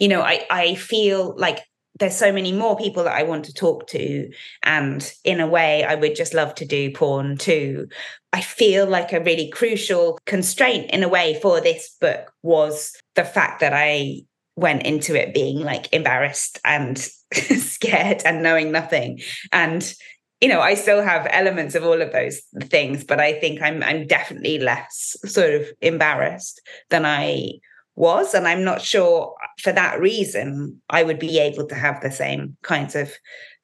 You 0.00 0.08
know, 0.08 0.22
I, 0.22 0.46
I 0.50 0.74
feel 0.74 1.34
like 1.36 1.60
there's 1.98 2.16
so 2.16 2.32
many 2.32 2.52
more 2.52 2.76
people 2.76 3.04
that 3.04 3.16
I 3.16 3.24
want 3.24 3.44
to 3.46 3.52
talk 3.52 3.88
to. 3.88 4.30
And 4.62 5.12
in 5.24 5.40
a 5.40 5.46
way, 5.46 5.84
I 5.84 5.96
would 5.96 6.14
just 6.14 6.34
love 6.34 6.54
to 6.56 6.64
do 6.64 6.92
porn 6.92 7.36
too. 7.36 7.88
I 8.32 8.40
feel 8.40 8.86
like 8.86 9.12
a 9.12 9.20
really 9.20 9.48
crucial 9.50 10.18
constraint 10.24 10.90
in 10.90 11.02
a 11.02 11.08
way 11.08 11.38
for 11.42 11.60
this 11.60 11.96
book 12.00 12.32
was 12.42 12.92
the 13.16 13.24
fact 13.24 13.60
that 13.60 13.72
I 13.74 14.22
went 14.58 14.82
into 14.82 15.14
it 15.14 15.32
being 15.32 15.60
like 15.60 15.92
embarrassed 15.92 16.58
and 16.64 16.98
scared 17.32 18.22
and 18.24 18.42
knowing 18.42 18.72
nothing. 18.72 19.20
And 19.52 19.94
you 20.40 20.48
know, 20.48 20.60
I 20.60 20.74
still 20.74 21.02
have 21.02 21.26
elements 21.30 21.74
of 21.74 21.84
all 21.84 22.00
of 22.00 22.12
those 22.12 22.40
things, 22.62 23.02
but 23.04 23.20
I 23.20 23.38
think 23.40 23.60
I'm 23.62 23.82
I'm 23.82 24.06
definitely 24.06 24.58
less 24.58 25.16
sort 25.24 25.54
of 25.54 25.66
embarrassed 25.80 26.60
than 26.90 27.04
I 27.04 27.52
was. 27.96 28.34
And 28.34 28.46
I'm 28.46 28.62
not 28.62 28.80
sure 28.80 29.34
for 29.60 29.72
that 29.72 30.00
reason 30.00 30.80
I 30.90 31.02
would 31.02 31.18
be 31.18 31.38
able 31.40 31.66
to 31.66 31.74
have 31.74 32.00
the 32.00 32.12
same 32.12 32.56
kinds 32.62 32.94
of 32.94 33.12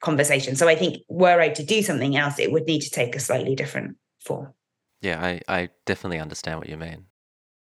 conversation. 0.01 0.55
So 0.55 0.67
I 0.67 0.75
think 0.75 0.97
were 1.07 1.39
I 1.39 1.49
to 1.49 1.63
do 1.63 1.81
something 1.81 2.17
else, 2.17 2.39
it 2.39 2.51
would 2.51 2.65
need 2.65 2.81
to 2.81 2.89
take 2.89 3.15
a 3.15 3.21
slightly 3.21 3.55
different 3.55 3.95
form. 4.19 4.53
Yeah, 5.01 5.23
I, 5.23 5.41
I 5.47 5.69
definitely 5.85 6.19
understand 6.19 6.59
what 6.59 6.67
you 6.67 6.77
mean. 6.77 7.05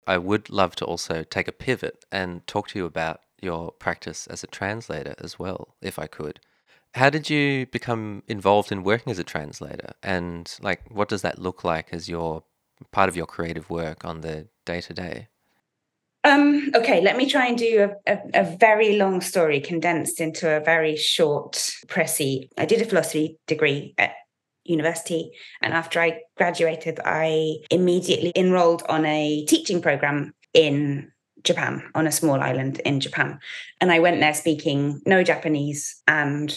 I 0.06 0.18
would 0.18 0.50
love 0.50 0.76
to 0.76 0.84
also 0.84 1.22
take 1.22 1.48
a 1.48 1.52
pivot 1.52 2.04
and 2.10 2.46
talk 2.46 2.68
to 2.68 2.78
you 2.78 2.86
about 2.86 3.20
your 3.40 3.72
practice 3.72 4.26
as 4.26 4.42
a 4.42 4.46
translator 4.48 5.14
as 5.18 5.38
well, 5.38 5.74
if 5.80 5.98
I 5.98 6.06
could. 6.06 6.40
How 6.94 7.10
did 7.10 7.30
you 7.30 7.66
become 7.66 8.22
involved 8.28 8.70
in 8.70 8.82
working 8.82 9.10
as 9.10 9.18
a 9.18 9.24
translator? 9.24 9.92
And 10.02 10.52
like 10.60 10.82
what 10.90 11.08
does 11.08 11.22
that 11.22 11.38
look 11.38 11.64
like 11.64 11.88
as 11.92 12.08
your 12.08 12.44
part 12.90 13.08
of 13.08 13.16
your 13.16 13.26
creative 13.26 13.70
work 13.70 14.04
on 14.04 14.20
the 14.20 14.48
day 14.64 14.80
to 14.82 14.92
day? 14.92 15.28
Um, 16.24 16.70
okay, 16.76 17.00
let 17.00 17.16
me 17.16 17.28
try 17.28 17.46
and 17.46 17.58
do 17.58 17.90
a, 18.06 18.12
a, 18.12 18.42
a, 18.42 18.56
very 18.56 18.96
long 18.96 19.20
story 19.20 19.60
condensed 19.60 20.20
into 20.20 20.48
a 20.48 20.60
very 20.60 20.94
short 20.94 21.54
précis. 21.88 22.48
I 22.56 22.64
did 22.64 22.80
a 22.80 22.84
philosophy 22.84 23.38
degree 23.48 23.94
at 23.98 24.12
university, 24.64 25.32
and 25.62 25.72
after 25.72 26.00
I 26.00 26.20
graduated, 26.36 27.00
I 27.04 27.56
immediately 27.70 28.32
enrolled 28.36 28.82
on 28.88 29.04
a 29.06 29.44
teaching 29.46 29.82
program 29.82 30.34
in 30.54 31.10
Japan, 31.44 31.82
on 31.94 32.06
a 32.06 32.12
small 32.12 32.40
island 32.40 32.80
in 32.84 33.00
Japan. 33.00 33.38
And 33.80 33.90
I 33.90 33.98
went 33.98 34.20
there 34.20 34.34
speaking 34.34 35.00
no 35.06 35.22
Japanese, 35.22 36.02
and 36.06 36.54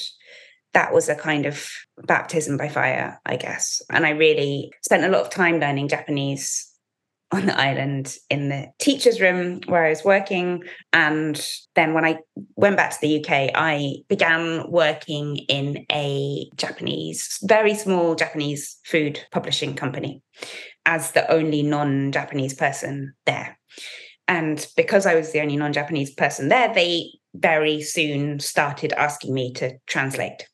that 0.74 0.94
was 0.94 1.10
a 1.10 1.16
kind 1.16 1.46
of 1.46 1.68
baptism 2.04 2.58
by 2.58 2.68
fire, 2.68 3.20
I 3.26 3.38
guess. 3.38 3.82
And 3.90 4.06
I 4.06 4.12
really 4.12 4.72
spent 4.84 5.06
a 5.06 5.10
lot 5.10 5.22
of 5.22 5.30
time 5.30 5.60
learning 5.60 5.88
Japanese 5.88 6.70
on 7.32 7.48
the 7.48 7.60
island 7.60 8.16
in 8.30 8.50
the 8.50 8.68
teacher's 8.80 9.20
room 9.20 9.60
where 9.66 9.86
I 9.86 9.90
was 9.90 10.04
working. 10.04 10.64
And 10.94 11.44
then 11.74 11.94
when 11.94 12.06
I 12.06 12.20
went 12.56 12.78
back 12.78 12.92
to 12.92 12.98
the 13.02 13.20
UK, 13.20 13.52
I 13.56 13.96
began 14.08 14.70
working 14.70 15.38
in 15.50 15.86
a 15.92 16.50
Japanese, 16.56 17.40
very 17.44 17.74
small 17.74 18.16
Japanese 18.16 18.78
food 18.86 19.20
publishing 19.32 19.76
company 19.76 20.22
as 20.86 21.12
the 21.12 21.30
only 21.32 21.64
non 21.64 22.12
Japanese 22.12 22.54
person 22.54 23.14
there. 23.26 23.58
And 24.28 24.66
because 24.78 25.06
I 25.06 25.16
was 25.16 25.32
the 25.32 25.42
only 25.42 25.58
non 25.58 25.74
Japanese 25.74 26.14
person 26.14 26.50
there, 26.50 26.74
they 26.74 27.12
very 27.34 27.82
soon 27.82 28.40
started 28.40 28.94
asking 28.94 29.34
me 29.34 29.52
to 29.54 29.78
translate. 29.88 30.48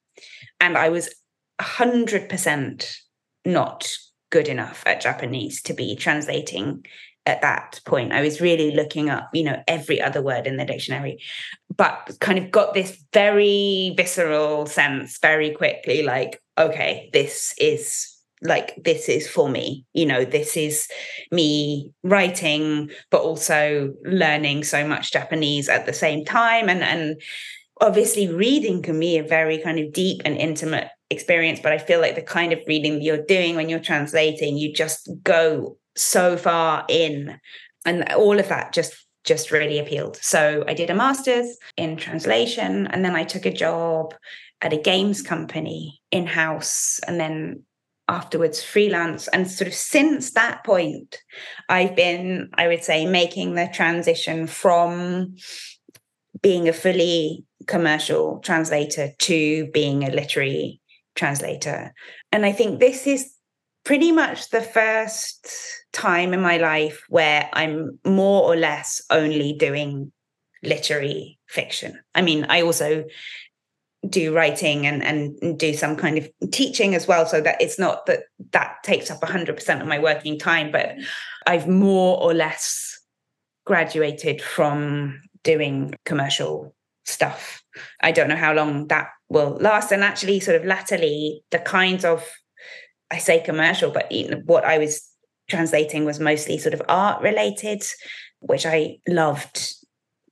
And 0.59 0.77
I 0.77 0.89
was 0.89 1.13
100% 1.59 2.95
not 3.45 3.89
good 4.31 4.47
enough 4.47 4.83
at 4.87 5.01
Japanese 5.01 5.61
to 5.63 5.73
be 5.73 5.95
translating 5.95 6.83
at 7.25 7.41
that 7.41 7.79
point. 7.85 8.13
I 8.13 8.21
was 8.21 8.41
really 8.41 8.71
looking 8.71 9.09
up, 9.09 9.29
you 9.33 9.43
know, 9.43 9.61
every 9.67 10.01
other 10.01 10.21
word 10.21 10.47
in 10.47 10.57
the 10.57 10.65
dictionary, 10.65 11.19
but 11.77 12.17
kind 12.19 12.39
of 12.39 12.49
got 12.49 12.73
this 12.73 13.03
very 13.13 13.93
visceral 13.95 14.65
sense 14.65 15.19
very 15.21 15.51
quickly 15.51 16.01
like, 16.01 16.41
okay, 16.57 17.09
this 17.13 17.53
is 17.59 18.07
like 18.43 18.73
this 18.83 19.07
is 19.07 19.29
for 19.29 19.49
me 19.49 19.85
you 19.93 20.03
know 20.03 20.25
this 20.25 20.57
is 20.57 20.87
me 21.31 21.91
writing 22.01 22.89
but 23.11 23.21
also 23.21 23.93
learning 24.03 24.63
so 24.63 24.85
much 24.87 25.13
japanese 25.13 25.69
at 25.69 25.85
the 25.85 25.93
same 25.93 26.25
time 26.25 26.67
and 26.67 26.81
and 26.81 27.21
obviously 27.81 28.27
reading 28.33 28.81
can 28.81 28.99
be 28.99 29.17
a 29.17 29.23
very 29.23 29.59
kind 29.59 29.77
of 29.77 29.93
deep 29.93 30.21
and 30.25 30.37
intimate 30.37 30.89
experience 31.11 31.59
but 31.61 31.73
i 31.73 31.77
feel 31.77 31.99
like 31.99 32.15
the 32.15 32.21
kind 32.21 32.53
of 32.53 32.59
reading 32.67 33.01
you're 33.01 33.25
doing 33.25 33.55
when 33.55 33.69
you're 33.69 33.79
translating 33.79 34.57
you 34.57 34.73
just 34.73 35.09
go 35.23 35.77
so 35.95 36.37
far 36.37 36.85
in 36.89 37.39
and 37.85 38.11
all 38.13 38.39
of 38.39 38.49
that 38.49 38.73
just 38.73 38.95
just 39.23 39.51
really 39.51 39.77
appealed. 39.77 40.17
So 40.17 40.63
i 40.67 40.73
did 40.73 40.89
a 40.89 40.95
master's 40.95 41.57
in 41.77 41.97
translation 41.97 42.87
and 42.87 43.05
then 43.05 43.15
i 43.15 43.23
took 43.23 43.45
a 43.45 43.53
job 43.53 44.13
at 44.61 44.73
a 44.73 44.77
games 44.77 45.21
company 45.21 46.01
in 46.11 46.25
house 46.27 46.99
and 47.07 47.19
then 47.19 47.63
afterwards 48.07 48.61
freelance. 48.61 49.27
And 49.29 49.49
sort 49.49 49.67
of 49.67 49.73
since 49.73 50.31
that 50.33 50.63
point 50.63 51.17
i've 51.69 51.95
been 51.95 52.49
i 52.55 52.67
would 52.67 52.83
say 52.83 53.05
making 53.05 53.55
the 53.55 53.69
transition 53.73 54.47
from 54.47 55.35
being 56.41 56.67
a 56.67 56.73
fully 56.73 57.45
commercial 57.67 58.39
translator 58.39 59.11
to 59.19 59.67
being 59.67 60.03
a 60.03 60.11
literary 60.11 60.80
translator. 61.15 61.93
And 62.31 62.45
i 62.45 62.51
think 62.51 62.79
this 62.79 63.07
is 63.07 63.33
pretty 63.83 64.11
much 64.11 64.49
the 64.49 64.61
first 64.61 65.47
time 65.91 66.33
in 66.33 66.41
my 66.41 66.57
life 66.57 67.03
where 67.09 67.49
i'm 67.53 67.99
more 68.05 68.43
or 68.43 68.55
less 68.55 69.01
only 69.09 69.53
doing 69.53 70.11
literary 70.63 71.39
fiction. 71.47 71.99
I 72.15 72.21
mean 72.21 72.45
i 72.49 72.61
also 72.61 73.05
do 74.07 74.33
writing 74.33 74.87
and 74.87 75.03
and 75.03 75.59
do 75.59 75.73
some 75.73 75.95
kind 75.95 76.17
of 76.17 76.29
teaching 76.51 76.95
as 76.95 77.07
well 77.07 77.25
so 77.25 77.39
that 77.41 77.61
it's 77.61 77.77
not 77.77 78.05
that 78.07 78.23
that 78.51 78.77
takes 78.83 79.11
up 79.11 79.21
100% 79.21 79.81
of 79.81 79.87
my 79.87 79.99
working 79.99 80.39
time 80.39 80.71
but 80.71 80.95
i've 81.45 81.67
more 81.67 82.19
or 82.21 82.33
less 82.33 82.99
graduated 83.65 84.41
from 84.41 85.21
doing 85.43 85.93
commercial 86.05 86.75
stuff. 87.05 87.63
I 88.01 88.11
don't 88.11 88.29
know 88.29 88.35
how 88.35 88.53
long 88.53 88.87
that 88.87 89.09
will 89.31 89.57
last 89.61 89.91
and 89.91 90.03
actually 90.03 90.39
sort 90.39 90.57
of 90.57 90.65
latterly 90.65 91.43
the 91.51 91.59
kinds 91.59 92.03
of 92.03 92.29
i 93.09 93.17
say 93.17 93.39
commercial 93.39 93.91
but 93.91 94.11
what 94.45 94.65
i 94.65 94.77
was 94.77 95.07
translating 95.49 96.05
was 96.05 96.19
mostly 96.19 96.57
sort 96.57 96.73
of 96.73 96.81
art 96.89 97.21
related 97.21 97.81
which 98.39 98.65
i 98.65 98.97
loved 99.07 99.73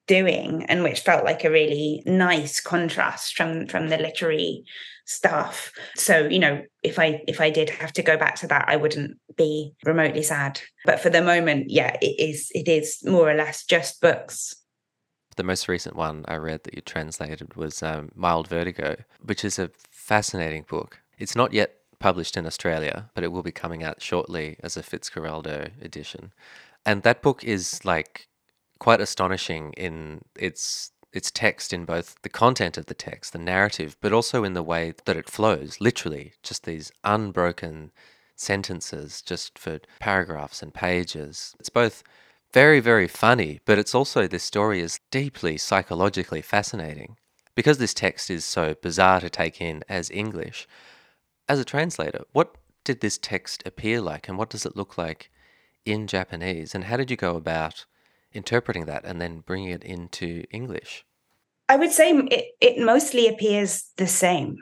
doing 0.09 0.65
and 0.65 0.83
which 0.83 1.01
felt 1.01 1.23
like 1.23 1.45
a 1.45 1.51
really 1.51 2.01
nice 2.05 2.59
contrast 2.59 3.37
from 3.37 3.67
from 3.67 3.89
the 3.89 3.97
literary 3.97 4.63
stuff. 5.05 5.71
So 5.95 6.27
you 6.27 6.39
know 6.39 6.63
if 6.83 6.99
i 6.99 7.21
if 7.27 7.39
i 7.39 7.49
did 7.49 7.69
have 7.69 7.93
to 7.93 8.03
go 8.03 8.17
back 8.17 8.35
to 8.35 8.47
that 8.47 8.65
i 8.67 8.75
wouldn't 8.75 9.17
be 9.37 9.73
remotely 9.85 10.23
sad. 10.23 10.59
But 10.83 10.99
for 10.99 11.09
the 11.09 11.21
moment 11.21 11.69
yeah 11.69 11.95
it 12.01 12.19
is 12.19 12.49
it 12.53 12.67
is 12.67 12.97
more 13.05 13.29
or 13.29 13.35
less 13.35 13.65
just 13.65 14.01
books 14.01 14.55
the 15.39 15.43
most 15.43 15.69
recent 15.69 15.95
one 15.95 16.25
i 16.27 16.35
read 16.35 16.63
that 16.63 16.75
you 16.75 16.81
translated 16.81 17.55
was 17.55 17.81
um, 17.81 18.11
mild 18.13 18.47
vertigo 18.47 18.97
which 19.23 19.45
is 19.45 19.57
a 19.57 19.71
fascinating 19.89 20.65
book 20.67 20.99
it's 21.17 21.35
not 21.35 21.53
yet 21.53 21.75
published 21.97 22.35
in 22.35 22.45
australia 22.45 23.09
but 23.15 23.23
it 23.23 23.31
will 23.31 23.41
be 23.41 23.51
coming 23.51 23.81
out 23.81 24.01
shortly 24.01 24.57
as 24.61 24.75
a 24.75 24.83
fitzcarraldo 24.83 25.71
edition 25.81 26.33
and 26.85 27.03
that 27.03 27.21
book 27.21 27.41
is 27.43 27.83
like 27.85 28.27
quite 28.79 28.99
astonishing 28.99 29.73
in 29.77 30.21
its 30.37 30.91
its 31.11 31.31
text 31.31 31.73
in 31.73 31.85
both 31.85 32.15
the 32.21 32.29
content 32.29 32.77
of 32.77 32.85
the 32.85 32.93
text, 32.93 33.33
the 33.33 33.39
narrative, 33.39 33.97
but 33.99 34.13
also 34.13 34.43
in 34.43 34.53
the 34.53 34.61
way 34.61 34.93
that 35.05 35.17
it 35.17 35.29
flows, 35.29 35.81
literally, 35.81 36.33
just 36.43 36.65
these 36.65 36.91
unbroken 37.03 37.91
sentences 38.35 39.21
just 39.21 39.57
for 39.57 39.79
paragraphs 39.99 40.61
and 40.61 40.73
pages. 40.73 41.55
It's 41.59 41.69
both 41.69 42.03
very, 42.51 42.79
very 42.79 43.07
funny, 43.07 43.59
but 43.65 43.77
it's 43.77 43.93
also 43.93 44.27
this 44.27 44.43
story 44.43 44.79
is 44.79 44.99
deeply 45.11 45.57
psychologically 45.57 46.41
fascinating. 46.41 47.17
Because 47.55 47.77
this 47.77 47.93
text 47.93 48.29
is 48.29 48.45
so 48.45 48.75
bizarre 48.81 49.19
to 49.19 49.29
take 49.29 49.59
in 49.59 49.83
as 49.89 50.09
English, 50.09 50.67
as 51.47 51.59
a 51.59 51.65
translator, 51.65 52.23
what 52.31 52.55
did 52.83 53.01
this 53.01 53.17
text 53.17 53.61
appear 53.65 53.99
like 54.01 54.29
and 54.29 54.37
what 54.37 54.49
does 54.49 54.65
it 54.65 54.77
look 54.77 54.97
like 54.97 55.29
in 55.85 56.07
Japanese? 56.07 56.73
And 56.73 56.85
how 56.85 56.97
did 56.97 57.11
you 57.11 57.17
go 57.17 57.35
about 57.35 57.85
interpreting 58.31 58.85
that 58.85 59.03
and 59.03 59.19
then 59.19 59.39
bringing 59.39 59.69
it 59.71 59.83
into 59.83 60.45
English? 60.51 61.05
I 61.67 61.75
would 61.75 61.91
say 61.91 62.11
it, 62.11 62.45
it 62.61 62.83
mostly 62.83 63.27
appears 63.27 63.91
the 63.97 64.07
same, 64.07 64.57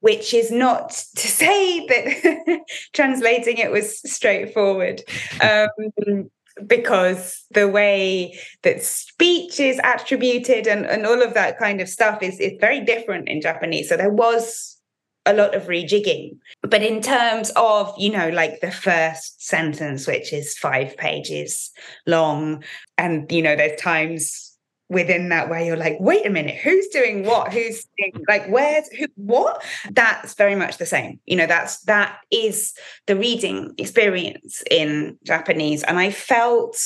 which 0.00 0.34
is 0.34 0.50
not 0.50 0.90
to 1.16 1.28
say 1.28 1.86
that 1.86 2.60
translating 2.92 3.58
it 3.58 3.70
was 3.70 4.00
straightforward. 4.12 5.02
Um, 5.40 6.30
because 6.66 7.44
the 7.50 7.68
way 7.68 8.38
that 8.62 8.82
speech 8.82 9.58
is 9.58 9.80
attributed 9.82 10.66
and, 10.66 10.86
and 10.86 11.06
all 11.06 11.22
of 11.22 11.34
that 11.34 11.58
kind 11.58 11.80
of 11.80 11.88
stuff 11.88 12.22
is, 12.22 12.38
is 12.38 12.52
very 12.60 12.80
different 12.80 13.28
in 13.28 13.40
Japanese. 13.40 13.88
So 13.88 13.96
there 13.96 14.12
was 14.12 14.80
a 15.26 15.32
lot 15.32 15.54
of 15.54 15.64
rejigging. 15.64 16.38
But 16.62 16.82
in 16.82 17.00
terms 17.00 17.50
of, 17.56 17.92
you 17.98 18.10
know, 18.10 18.28
like 18.28 18.60
the 18.60 18.70
first 18.70 19.42
sentence, 19.42 20.06
which 20.06 20.32
is 20.32 20.56
five 20.58 20.96
pages 20.96 21.70
long, 22.06 22.62
and, 22.98 23.30
you 23.32 23.42
know, 23.42 23.56
there's 23.56 23.80
times 23.80 24.43
within 24.88 25.30
that 25.30 25.48
where 25.48 25.60
you're 25.64 25.76
like, 25.76 25.96
wait 25.98 26.26
a 26.26 26.30
minute, 26.30 26.56
who's 26.56 26.88
doing 26.88 27.24
what? 27.24 27.52
Who's 27.52 27.86
mm. 28.00 28.22
like, 28.28 28.46
where's 28.48 28.88
who, 28.88 29.06
what? 29.16 29.64
That's 29.90 30.34
very 30.34 30.54
much 30.54 30.78
the 30.78 30.86
same. 30.86 31.20
You 31.24 31.36
know, 31.36 31.46
that's 31.46 31.80
that 31.84 32.18
is 32.30 32.74
the 33.06 33.16
reading 33.16 33.74
experience 33.78 34.62
in 34.70 35.18
Japanese. 35.24 35.82
And 35.82 35.98
I 35.98 36.10
felt 36.10 36.76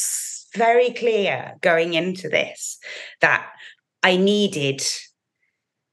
very 0.55 0.91
clear 0.91 1.55
going 1.61 1.95
into 1.95 2.29
this 2.29 2.79
that 3.21 3.47
I 4.03 4.17
needed 4.17 4.81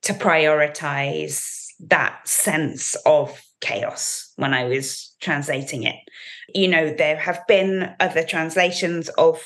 to 0.03 0.13
prioritize 0.13 1.65
that 1.79 2.27
sense 2.27 2.95
of 3.05 3.41
chaos 3.61 4.31
when 4.35 4.53
I 4.53 4.65
was 4.65 5.13
translating 5.21 5.83
it. 5.83 5.95
You 6.53 6.67
know, 6.67 6.93
there 6.93 7.17
have 7.17 7.41
been 7.47 7.93
other 7.99 8.23
translations 8.23 9.09
of 9.09 9.43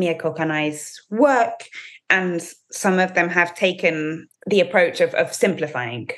Mieko 0.00 0.36
Kanai's 0.36 1.00
work, 1.10 1.68
and 2.08 2.42
some 2.70 2.98
of 2.98 3.14
them 3.14 3.28
have 3.28 3.54
taken 3.54 4.26
the 4.46 4.60
approach 4.60 5.00
of, 5.00 5.14
of 5.14 5.32
simplifying 5.32 6.08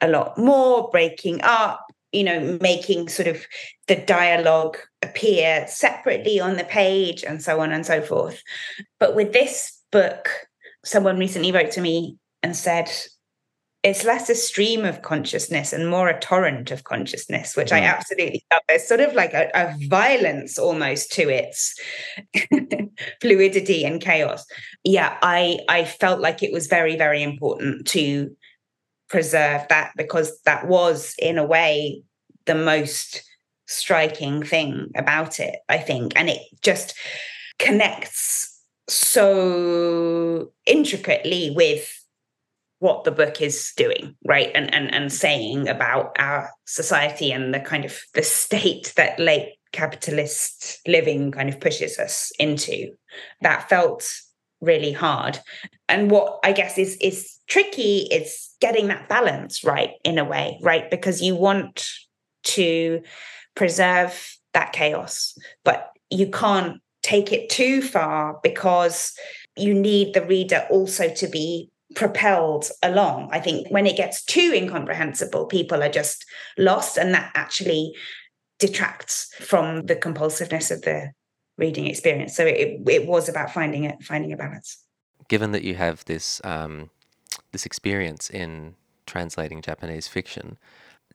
a 0.00 0.08
lot 0.08 0.36
more, 0.38 0.88
breaking 0.90 1.40
up, 1.42 1.84
you 2.12 2.24
know, 2.24 2.58
making 2.60 3.08
sort 3.08 3.28
of 3.28 3.44
the 3.88 3.96
dialogue 3.96 4.78
appear 5.02 5.66
separately 5.68 6.40
on 6.40 6.56
the 6.56 6.64
page 6.64 7.22
and 7.22 7.42
so 7.42 7.60
on 7.60 7.72
and 7.72 7.84
so 7.84 8.00
forth. 8.00 8.42
But 8.98 9.14
with 9.14 9.32
this 9.32 9.82
book, 9.92 10.28
someone 10.84 11.18
recently 11.18 11.52
wrote 11.52 11.72
to 11.72 11.80
me 11.80 12.16
and 12.42 12.56
said, 12.56 12.90
it's 13.86 14.02
less 14.02 14.28
a 14.28 14.34
stream 14.34 14.84
of 14.84 15.02
consciousness 15.02 15.72
and 15.72 15.88
more 15.88 16.08
a 16.08 16.18
torrent 16.18 16.72
of 16.72 16.82
consciousness, 16.82 17.54
which 17.54 17.70
I 17.70 17.82
mm. 17.82 17.84
absolutely 17.84 18.44
love. 18.52 18.62
There's 18.66 18.86
sort 18.86 18.98
of 18.98 19.14
like 19.14 19.32
a, 19.32 19.48
a 19.54 19.76
violence 19.86 20.58
almost 20.58 21.12
to 21.12 21.28
its 21.28 21.78
fluidity 23.20 23.84
and 23.84 24.00
chaos. 24.00 24.44
Yeah, 24.82 25.16
I 25.22 25.60
I 25.68 25.84
felt 25.84 26.20
like 26.20 26.42
it 26.42 26.52
was 26.52 26.66
very, 26.66 26.96
very 26.96 27.22
important 27.22 27.86
to 27.88 28.36
preserve 29.08 29.62
that 29.68 29.92
because 29.96 30.36
that 30.46 30.66
was 30.66 31.14
in 31.20 31.38
a 31.38 31.46
way 31.46 32.02
the 32.46 32.56
most 32.56 33.22
striking 33.68 34.42
thing 34.42 34.90
about 34.96 35.38
it, 35.38 35.60
I 35.68 35.78
think. 35.78 36.12
And 36.16 36.28
it 36.28 36.42
just 36.60 36.96
connects 37.60 38.52
so 38.88 40.50
intricately 40.66 41.52
with 41.54 41.88
what 42.78 43.04
the 43.04 43.10
book 43.10 43.40
is 43.40 43.72
doing 43.76 44.14
right? 44.24 44.50
And 44.54 44.72
and 44.72 44.92
and 44.94 45.12
saying 45.12 45.68
about 45.68 46.14
our 46.18 46.50
society 46.66 47.32
and 47.32 47.54
the 47.54 47.60
kind 47.60 47.84
of 47.84 47.98
the 48.14 48.22
state 48.22 48.92
that 48.96 49.18
late 49.18 49.54
capitalist 49.72 50.80
living 50.86 51.32
kind 51.32 51.48
of 51.48 51.60
pushes 51.60 51.98
us 51.98 52.32
into. 52.38 52.92
That 53.42 53.68
felt 53.68 54.10
really 54.60 54.92
hard. 54.92 55.38
And 55.88 56.10
what 56.10 56.38
i 56.44 56.52
guess 56.52 56.78
is 56.78 56.96
is 57.00 57.38
tricky 57.46 58.08
is 58.10 58.50
getting 58.60 58.88
that 58.88 59.08
balance 59.08 59.62
right 59.62 59.92
in 60.04 60.18
a 60.18 60.24
way 60.24 60.58
right? 60.62 60.90
Because 60.90 61.22
you 61.22 61.34
want 61.36 61.86
to 62.44 63.02
preserve 63.54 64.36
that 64.52 64.72
chaos 64.72 65.36
but 65.64 65.90
you 66.10 66.28
can't 66.30 66.80
take 67.02 67.32
it 67.32 67.48
too 67.48 67.82
far 67.82 68.38
because 68.42 69.12
you 69.56 69.72
need 69.74 70.14
the 70.14 70.24
reader 70.24 70.66
also 70.70 71.08
to 71.08 71.28
be 71.28 71.70
propelled 71.96 72.68
along. 72.82 73.30
I 73.32 73.40
think 73.40 73.68
when 73.70 73.86
it 73.86 73.96
gets 73.96 74.22
too 74.24 74.52
incomprehensible, 74.54 75.46
people 75.46 75.82
are 75.82 75.88
just 75.88 76.24
lost, 76.56 76.96
and 76.96 77.12
that 77.14 77.32
actually 77.34 77.96
detracts 78.58 79.34
from 79.40 79.86
the 79.86 79.96
compulsiveness 79.96 80.70
of 80.70 80.82
the 80.82 81.10
reading 81.58 81.88
experience. 81.88 82.36
So 82.36 82.44
it 82.46 82.80
it 82.86 83.06
was 83.08 83.28
about 83.28 83.52
finding 83.52 83.84
it, 83.84 84.02
finding 84.04 84.32
a 84.32 84.36
balance. 84.36 84.78
Given 85.28 85.50
that 85.52 85.64
you 85.64 85.74
have 85.74 86.04
this 86.04 86.40
um, 86.44 86.90
this 87.50 87.66
experience 87.66 88.30
in 88.30 88.76
translating 89.06 89.62
Japanese 89.62 90.06
fiction, 90.06 90.58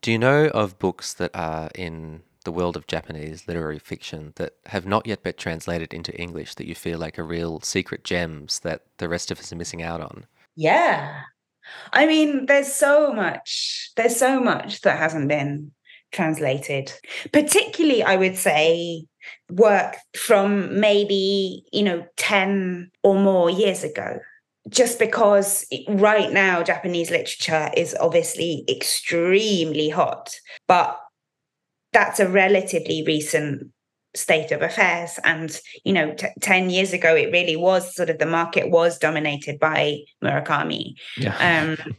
do 0.02 0.12
you 0.12 0.18
know 0.18 0.48
of 0.48 0.80
books 0.80 1.14
that 1.14 1.32
are 1.34 1.70
in 1.76 2.24
the 2.44 2.52
world 2.52 2.76
of 2.76 2.88
Japanese 2.88 3.48
literary 3.48 3.78
fiction 3.78 4.34
that 4.38 4.56
have 4.66 4.86
not 4.86 5.06
yet 5.06 5.22
been 5.22 5.36
translated 5.38 5.94
into 5.94 6.16
English 6.20 6.56
that 6.56 6.66
you 6.66 6.74
feel 6.74 6.98
like 6.98 7.20
are 7.20 7.24
real 7.24 7.60
secret 7.62 8.04
gems 8.04 8.62
that 8.62 8.82
the 8.98 9.08
rest 9.08 9.30
of 9.30 9.40
us 9.40 9.54
are 9.54 9.56
missing 9.56 9.84
out 9.84 10.02
on? 10.02 10.26
Yeah. 10.56 11.22
I 11.94 12.06
mean, 12.06 12.46
there's 12.46 12.72
so 12.74 13.14
much, 13.14 13.92
there's 13.96 14.16
so 14.16 14.40
much 14.40 14.82
that 14.82 14.98
hasn't 14.98 15.28
been 15.28 15.72
translated. 16.12 16.94
Particularly, 17.32 18.04
I 18.04 18.16
would 18.16 18.36
say, 18.38 19.06
work 19.50 19.96
from 20.16 20.80
maybe, 20.80 21.64
you 21.72 21.84
know, 21.84 22.06
10 22.18 22.92
or 23.04 23.16
more 23.16 23.50
years 23.50 23.84
ago. 23.84 24.20
Just 24.70 25.00
because 25.00 25.66
right 25.90 26.32
now 26.32 26.62
Japanese 26.62 27.10
literature 27.10 27.72
is 27.76 27.96
obviously 28.00 28.64
extremely 28.70 29.90
hot, 29.90 30.36
but 30.68 31.00
that's 31.94 32.20
a 32.20 32.28
relatively 32.30 33.04
recent 33.06 33.72
state 34.16 34.52
of 34.52 34.62
affairs. 34.62 35.20
And 35.24 35.58
you 35.84 35.94
know 35.94 36.14
t- 36.14 36.28
10 36.42 36.70
years 36.70 36.94
ago 36.94 37.16
it 37.16 37.32
really 37.32 37.56
was 37.56 37.96
sort 37.96 38.10
of 38.10 38.20
the 38.20 38.26
market 38.26 38.70
was 38.70 38.98
dominated 38.98 39.60
by 39.60 40.00
murakami. 40.24 40.96
Yeah. 41.18 41.78
um 41.78 41.96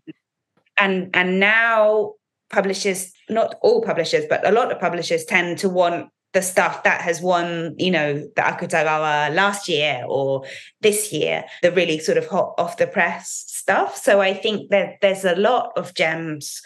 and 0.76 1.10
and 1.14 1.40
now 1.40 2.14
publishers 2.50 3.12
not 3.30 3.56
all 3.62 3.82
publishers 3.82 4.24
but 4.28 4.46
a 4.46 4.52
lot 4.52 4.70
of 4.70 4.80
publishers 4.80 5.24
tend 5.24 5.58
to 5.58 5.68
want 5.68 6.10
the 6.32 6.42
stuff 6.42 6.82
that 6.82 7.00
has 7.02 7.20
won 7.20 7.74
you 7.78 7.90
know 7.90 8.14
the 8.14 8.42
akutagawa 8.42 9.34
last 9.34 9.68
year 9.68 10.02
or 10.08 10.44
this 10.80 11.12
year 11.12 11.44
the 11.62 11.70
really 11.72 11.98
sort 11.98 12.18
of 12.18 12.26
hot 12.26 12.54
off 12.58 12.76
the 12.78 12.86
press 12.86 13.44
stuff. 13.46 13.96
So 13.96 14.20
i 14.20 14.34
think 14.34 14.70
that 14.70 15.00
there's 15.00 15.24
a 15.24 15.36
lot 15.36 15.72
of 15.76 15.94
gems 15.94 16.60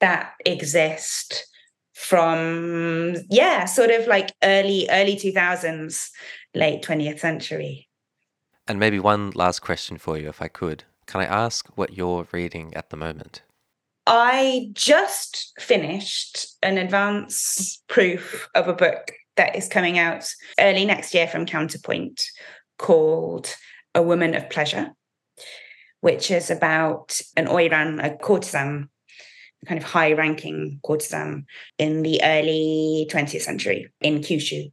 that 0.00 0.32
exist 0.46 1.46
from 2.00 3.14
yeah 3.28 3.66
sort 3.66 3.90
of 3.90 4.06
like 4.06 4.32
early 4.42 4.88
early 4.90 5.16
2000s 5.16 6.08
late 6.54 6.82
20th 6.82 7.20
century. 7.20 7.88
And 8.66 8.80
maybe 8.80 8.98
one 8.98 9.30
last 9.34 9.60
question 9.60 9.98
for 9.98 10.18
you 10.18 10.28
if 10.28 10.40
i 10.40 10.48
could. 10.48 10.84
Can 11.06 11.20
i 11.20 11.24
ask 11.24 11.68
what 11.76 11.96
you're 11.96 12.26
reading 12.32 12.72
at 12.74 12.90
the 12.90 12.96
moment? 12.96 13.42
I 14.06 14.70
just 14.72 15.52
finished 15.60 16.56
an 16.62 16.78
advance 16.78 17.82
proof 17.86 18.48
of 18.54 18.66
a 18.66 18.72
book 18.72 19.12
that 19.36 19.54
is 19.54 19.68
coming 19.68 19.98
out 19.98 20.28
early 20.58 20.84
next 20.84 21.14
year 21.14 21.28
from 21.28 21.46
counterpoint 21.46 22.24
called 22.78 23.54
a 23.94 24.02
woman 24.02 24.34
of 24.34 24.48
pleasure 24.48 24.92
which 26.00 26.30
is 26.30 26.50
about 26.50 27.20
an 27.36 27.46
oiran 27.46 28.02
a 28.02 28.16
courtesan 28.16 28.88
kind 29.66 29.78
of 29.78 29.84
high 29.84 30.12
ranking 30.12 30.80
courtesan 30.82 31.46
in 31.78 32.02
the 32.02 32.20
early 32.22 33.06
20th 33.10 33.42
century 33.42 33.90
in 34.00 34.20
Kyushu. 34.20 34.72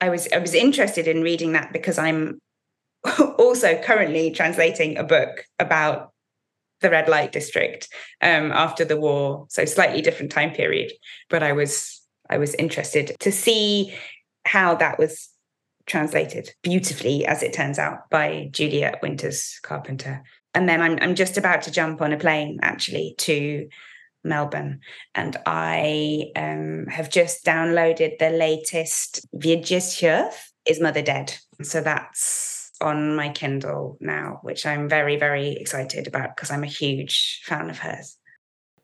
I 0.00 0.08
was 0.08 0.28
I 0.32 0.38
was 0.38 0.54
interested 0.54 1.08
in 1.08 1.22
reading 1.22 1.52
that 1.52 1.72
because 1.72 1.98
I'm 1.98 2.40
also 3.38 3.80
currently 3.82 4.30
translating 4.30 4.96
a 4.96 5.04
book 5.04 5.44
about 5.58 6.12
the 6.80 6.90
red 6.90 7.08
light 7.08 7.32
district 7.32 7.88
um, 8.20 8.50
after 8.52 8.84
the 8.84 9.00
war, 9.00 9.46
so 9.48 9.64
slightly 9.64 10.02
different 10.02 10.32
time 10.32 10.52
period. 10.52 10.92
But 11.30 11.42
I 11.42 11.52
was 11.52 12.00
I 12.28 12.38
was 12.38 12.54
interested 12.54 13.16
to 13.20 13.32
see 13.32 13.94
how 14.44 14.74
that 14.76 14.98
was 14.98 15.28
translated 15.86 16.50
beautifully, 16.62 17.26
as 17.26 17.42
it 17.42 17.52
turns 17.52 17.78
out, 17.78 18.08
by 18.10 18.48
Juliet 18.50 19.00
Winters 19.02 19.58
Carpenter. 19.62 20.22
And 20.54 20.68
then 20.68 20.82
I'm 20.82 20.98
I'm 21.00 21.14
just 21.14 21.38
about 21.38 21.62
to 21.62 21.70
jump 21.70 22.02
on 22.02 22.12
a 22.12 22.18
plane 22.18 22.58
actually 22.62 23.14
to 23.18 23.68
Melbourne. 24.24 24.80
And 25.14 25.36
I 25.46 26.30
um, 26.36 26.86
have 26.88 27.10
just 27.10 27.44
downloaded 27.44 28.18
the 28.18 28.30
latest 28.30 29.26
Vigdis 29.34 30.32
Is 30.66 30.80
Mother 30.80 31.02
Dead? 31.02 31.34
So 31.62 31.80
that's 31.80 32.70
on 32.80 33.14
my 33.14 33.28
Kindle 33.30 33.96
now, 34.00 34.40
which 34.42 34.66
I'm 34.66 34.88
very, 34.88 35.16
very 35.16 35.52
excited 35.52 36.06
about 36.06 36.36
because 36.36 36.50
I'm 36.50 36.64
a 36.64 36.68
huge 36.68 37.42
fan 37.44 37.70
of 37.70 37.78
hers. 37.78 38.18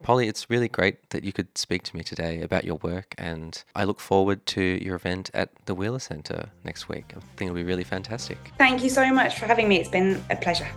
Polly, 0.02 0.28
it's 0.28 0.48
really 0.48 0.68
great 0.68 1.10
that 1.10 1.24
you 1.24 1.32
could 1.32 1.58
speak 1.58 1.82
to 1.82 1.96
me 1.96 2.04
today 2.04 2.40
about 2.40 2.62
your 2.62 2.76
work, 2.76 3.16
and 3.18 3.64
I 3.74 3.82
look 3.82 3.98
forward 3.98 4.46
to 4.46 4.62
your 4.62 4.94
event 4.94 5.28
at 5.34 5.50
the 5.66 5.74
Wheeler 5.74 5.98
Centre 5.98 6.50
next 6.62 6.88
week. 6.88 7.14
I 7.16 7.20
think 7.36 7.48
it'll 7.48 7.54
be 7.56 7.64
really 7.64 7.82
fantastic. 7.82 8.38
Thank 8.58 8.84
you 8.84 8.90
so 8.90 9.12
much 9.12 9.40
for 9.40 9.46
having 9.46 9.68
me. 9.68 9.80
It's 9.80 9.88
been 9.88 10.22
a 10.30 10.36
pleasure. 10.36 10.68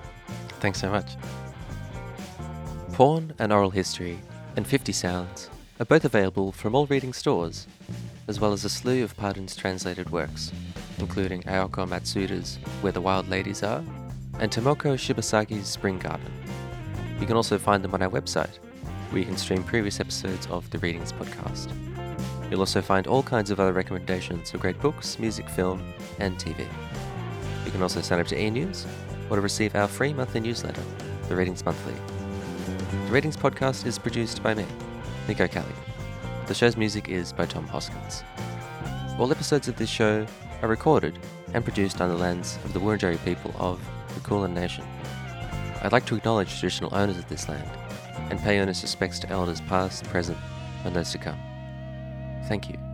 Thanks 0.60 0.80
so 0.80 0.90
much. 0.90 1.12
Porn 2.94 3.34
and 3.38 3.54
Oral 3.54 3.70
History 3.70 4.20
and 4.56 4.68
50 4.68 4.92
Sounds 4.92 5.50
are 5.80 5.86
both 5.86 6.06
available 6.06 6.52
from 6.52 6.76
all 6.76 6.86
reading 6.88 7.14
stores, 7.14 7.68
as 8.28 8.40
well 8.40 8.54
as 8.54 8.66
a 8.66 8.70
slew 8.70 9.04
of 9.04 9.16
Barton's 9.18 9.56
translated 9.56 10.10
works, 10.10 10.52
including 11.00 11.42
Aoko 11.44 11.88
Matsuda's 11.88 12.58
Where 12.82 12.92
the 12.92 13.02
Wild 13.02 13.30
Ladies 13.30 13.64
Are 13.64 13.84
and 14.40 14.52
Tomoka 14.52 14.94
Shibasaki's 14.96 15.68
Spring 15.68 15.98
Garden. 16.00 16.32
You 17.20 17.28
can 17.28 17.36
also 17.36 17.58
find 17.58 17.84
them 17.84 17.94
on 17.94 18.02
our 18.02 18.10
website, 18.10 18.58
where 19.10 19.20
you 19.20 19.26
can 19.26 19.38
stream 19.38 19.64
previous 19.64 20.00
episodes 20.00 20.48
of 20.48 20.70
the 20.70 20.80
Readings 20.80 21.14
podcast. 21.14 21.72
You'll 22.50 22.60
also 22.60 22.82
find 22.82 23.08
all 23.08 23.24
kinds 23.24 23.52
of 23.52 23.60
other 23.60 23.74
recommendations 23.74 24.54
of 24.54 24.60
great 24.60 24.80
books, 24.82 25.18
music, 25.20 25.48
film, 25.50 25.82
and 26.20 26.38
TV. 26.38 26.68
You 27.66 27.72
can 27.72 27.82
also 27.82 28.02
sign 28.02 28.20
up 28.20 28.28
to 28.28 28.40
e-news 28.40 28.86
or 29.30 29.38
to 29.38 29.42
receive 29.42 29.76
our 29.76 29.88
free 29.88 30.14
monthly 30.14 30.42
newsletter, 30.42 30.84
The 31.30 31.36
Readings 31.36 31.64
Monthly, 31.64 31.94
the 33.12 33.16
Readings 33.16 33.36
podcast 33.36 33.86
is 33.86 34.00
produced 34.00 34.42
by 34.42 34.54
me, 34.54 34.66
Nico 35.28 35.46
Kelly. 35.46 35.74
The 36.48 36.54
show's 36.54 36.78
music 36.78 37.10
is 37.10 37.34
by 37.34 37.46
Tom 37.46 37.68
Hoskins. 37.68 38.24
All 39.20 39.30
episodes 39.30 39.68
of 39.68 39.76
this 39.76 39.90
show 39.90 40.26
are 40.62 40.70
recorded 40.70 41.20
and 41.54 41.62
produced 41.62 42.00
under 42.00 42.16
the 42.16 42.22
lens 42.22 42.58
of 42.64 42.72
the 42.72 42.80
Wurundjeri 42.80 43.22
people 43.26 43.54
of 43.60 43.82
the 44.14 44.22
Kulin 44.22 44.54
Nation. 44.54 44.86
I'd 45.82 45.92
like 45.92 46.06
to 46.06 46.16
acknowledge 46.16 46.58
traditional 46.58 46.96
owners 46.96 47.18
of 47.18 47.28
this 47.28 47.50
land 47.50 47.70
and 48.30 48.40
pay 48.40 48.60
earnest 48.60 48.82
respects 48.82 49.20
to 49.20 49.30
elders 49.30 49.60
past, 49.60 50.06
present, 50.06 50.38
and 50.86 50.96
those 50.96 51.12
to 51.12 51.18
come. 51.18 51.38
Thank 52.48 52.70
you. 52.70 52.91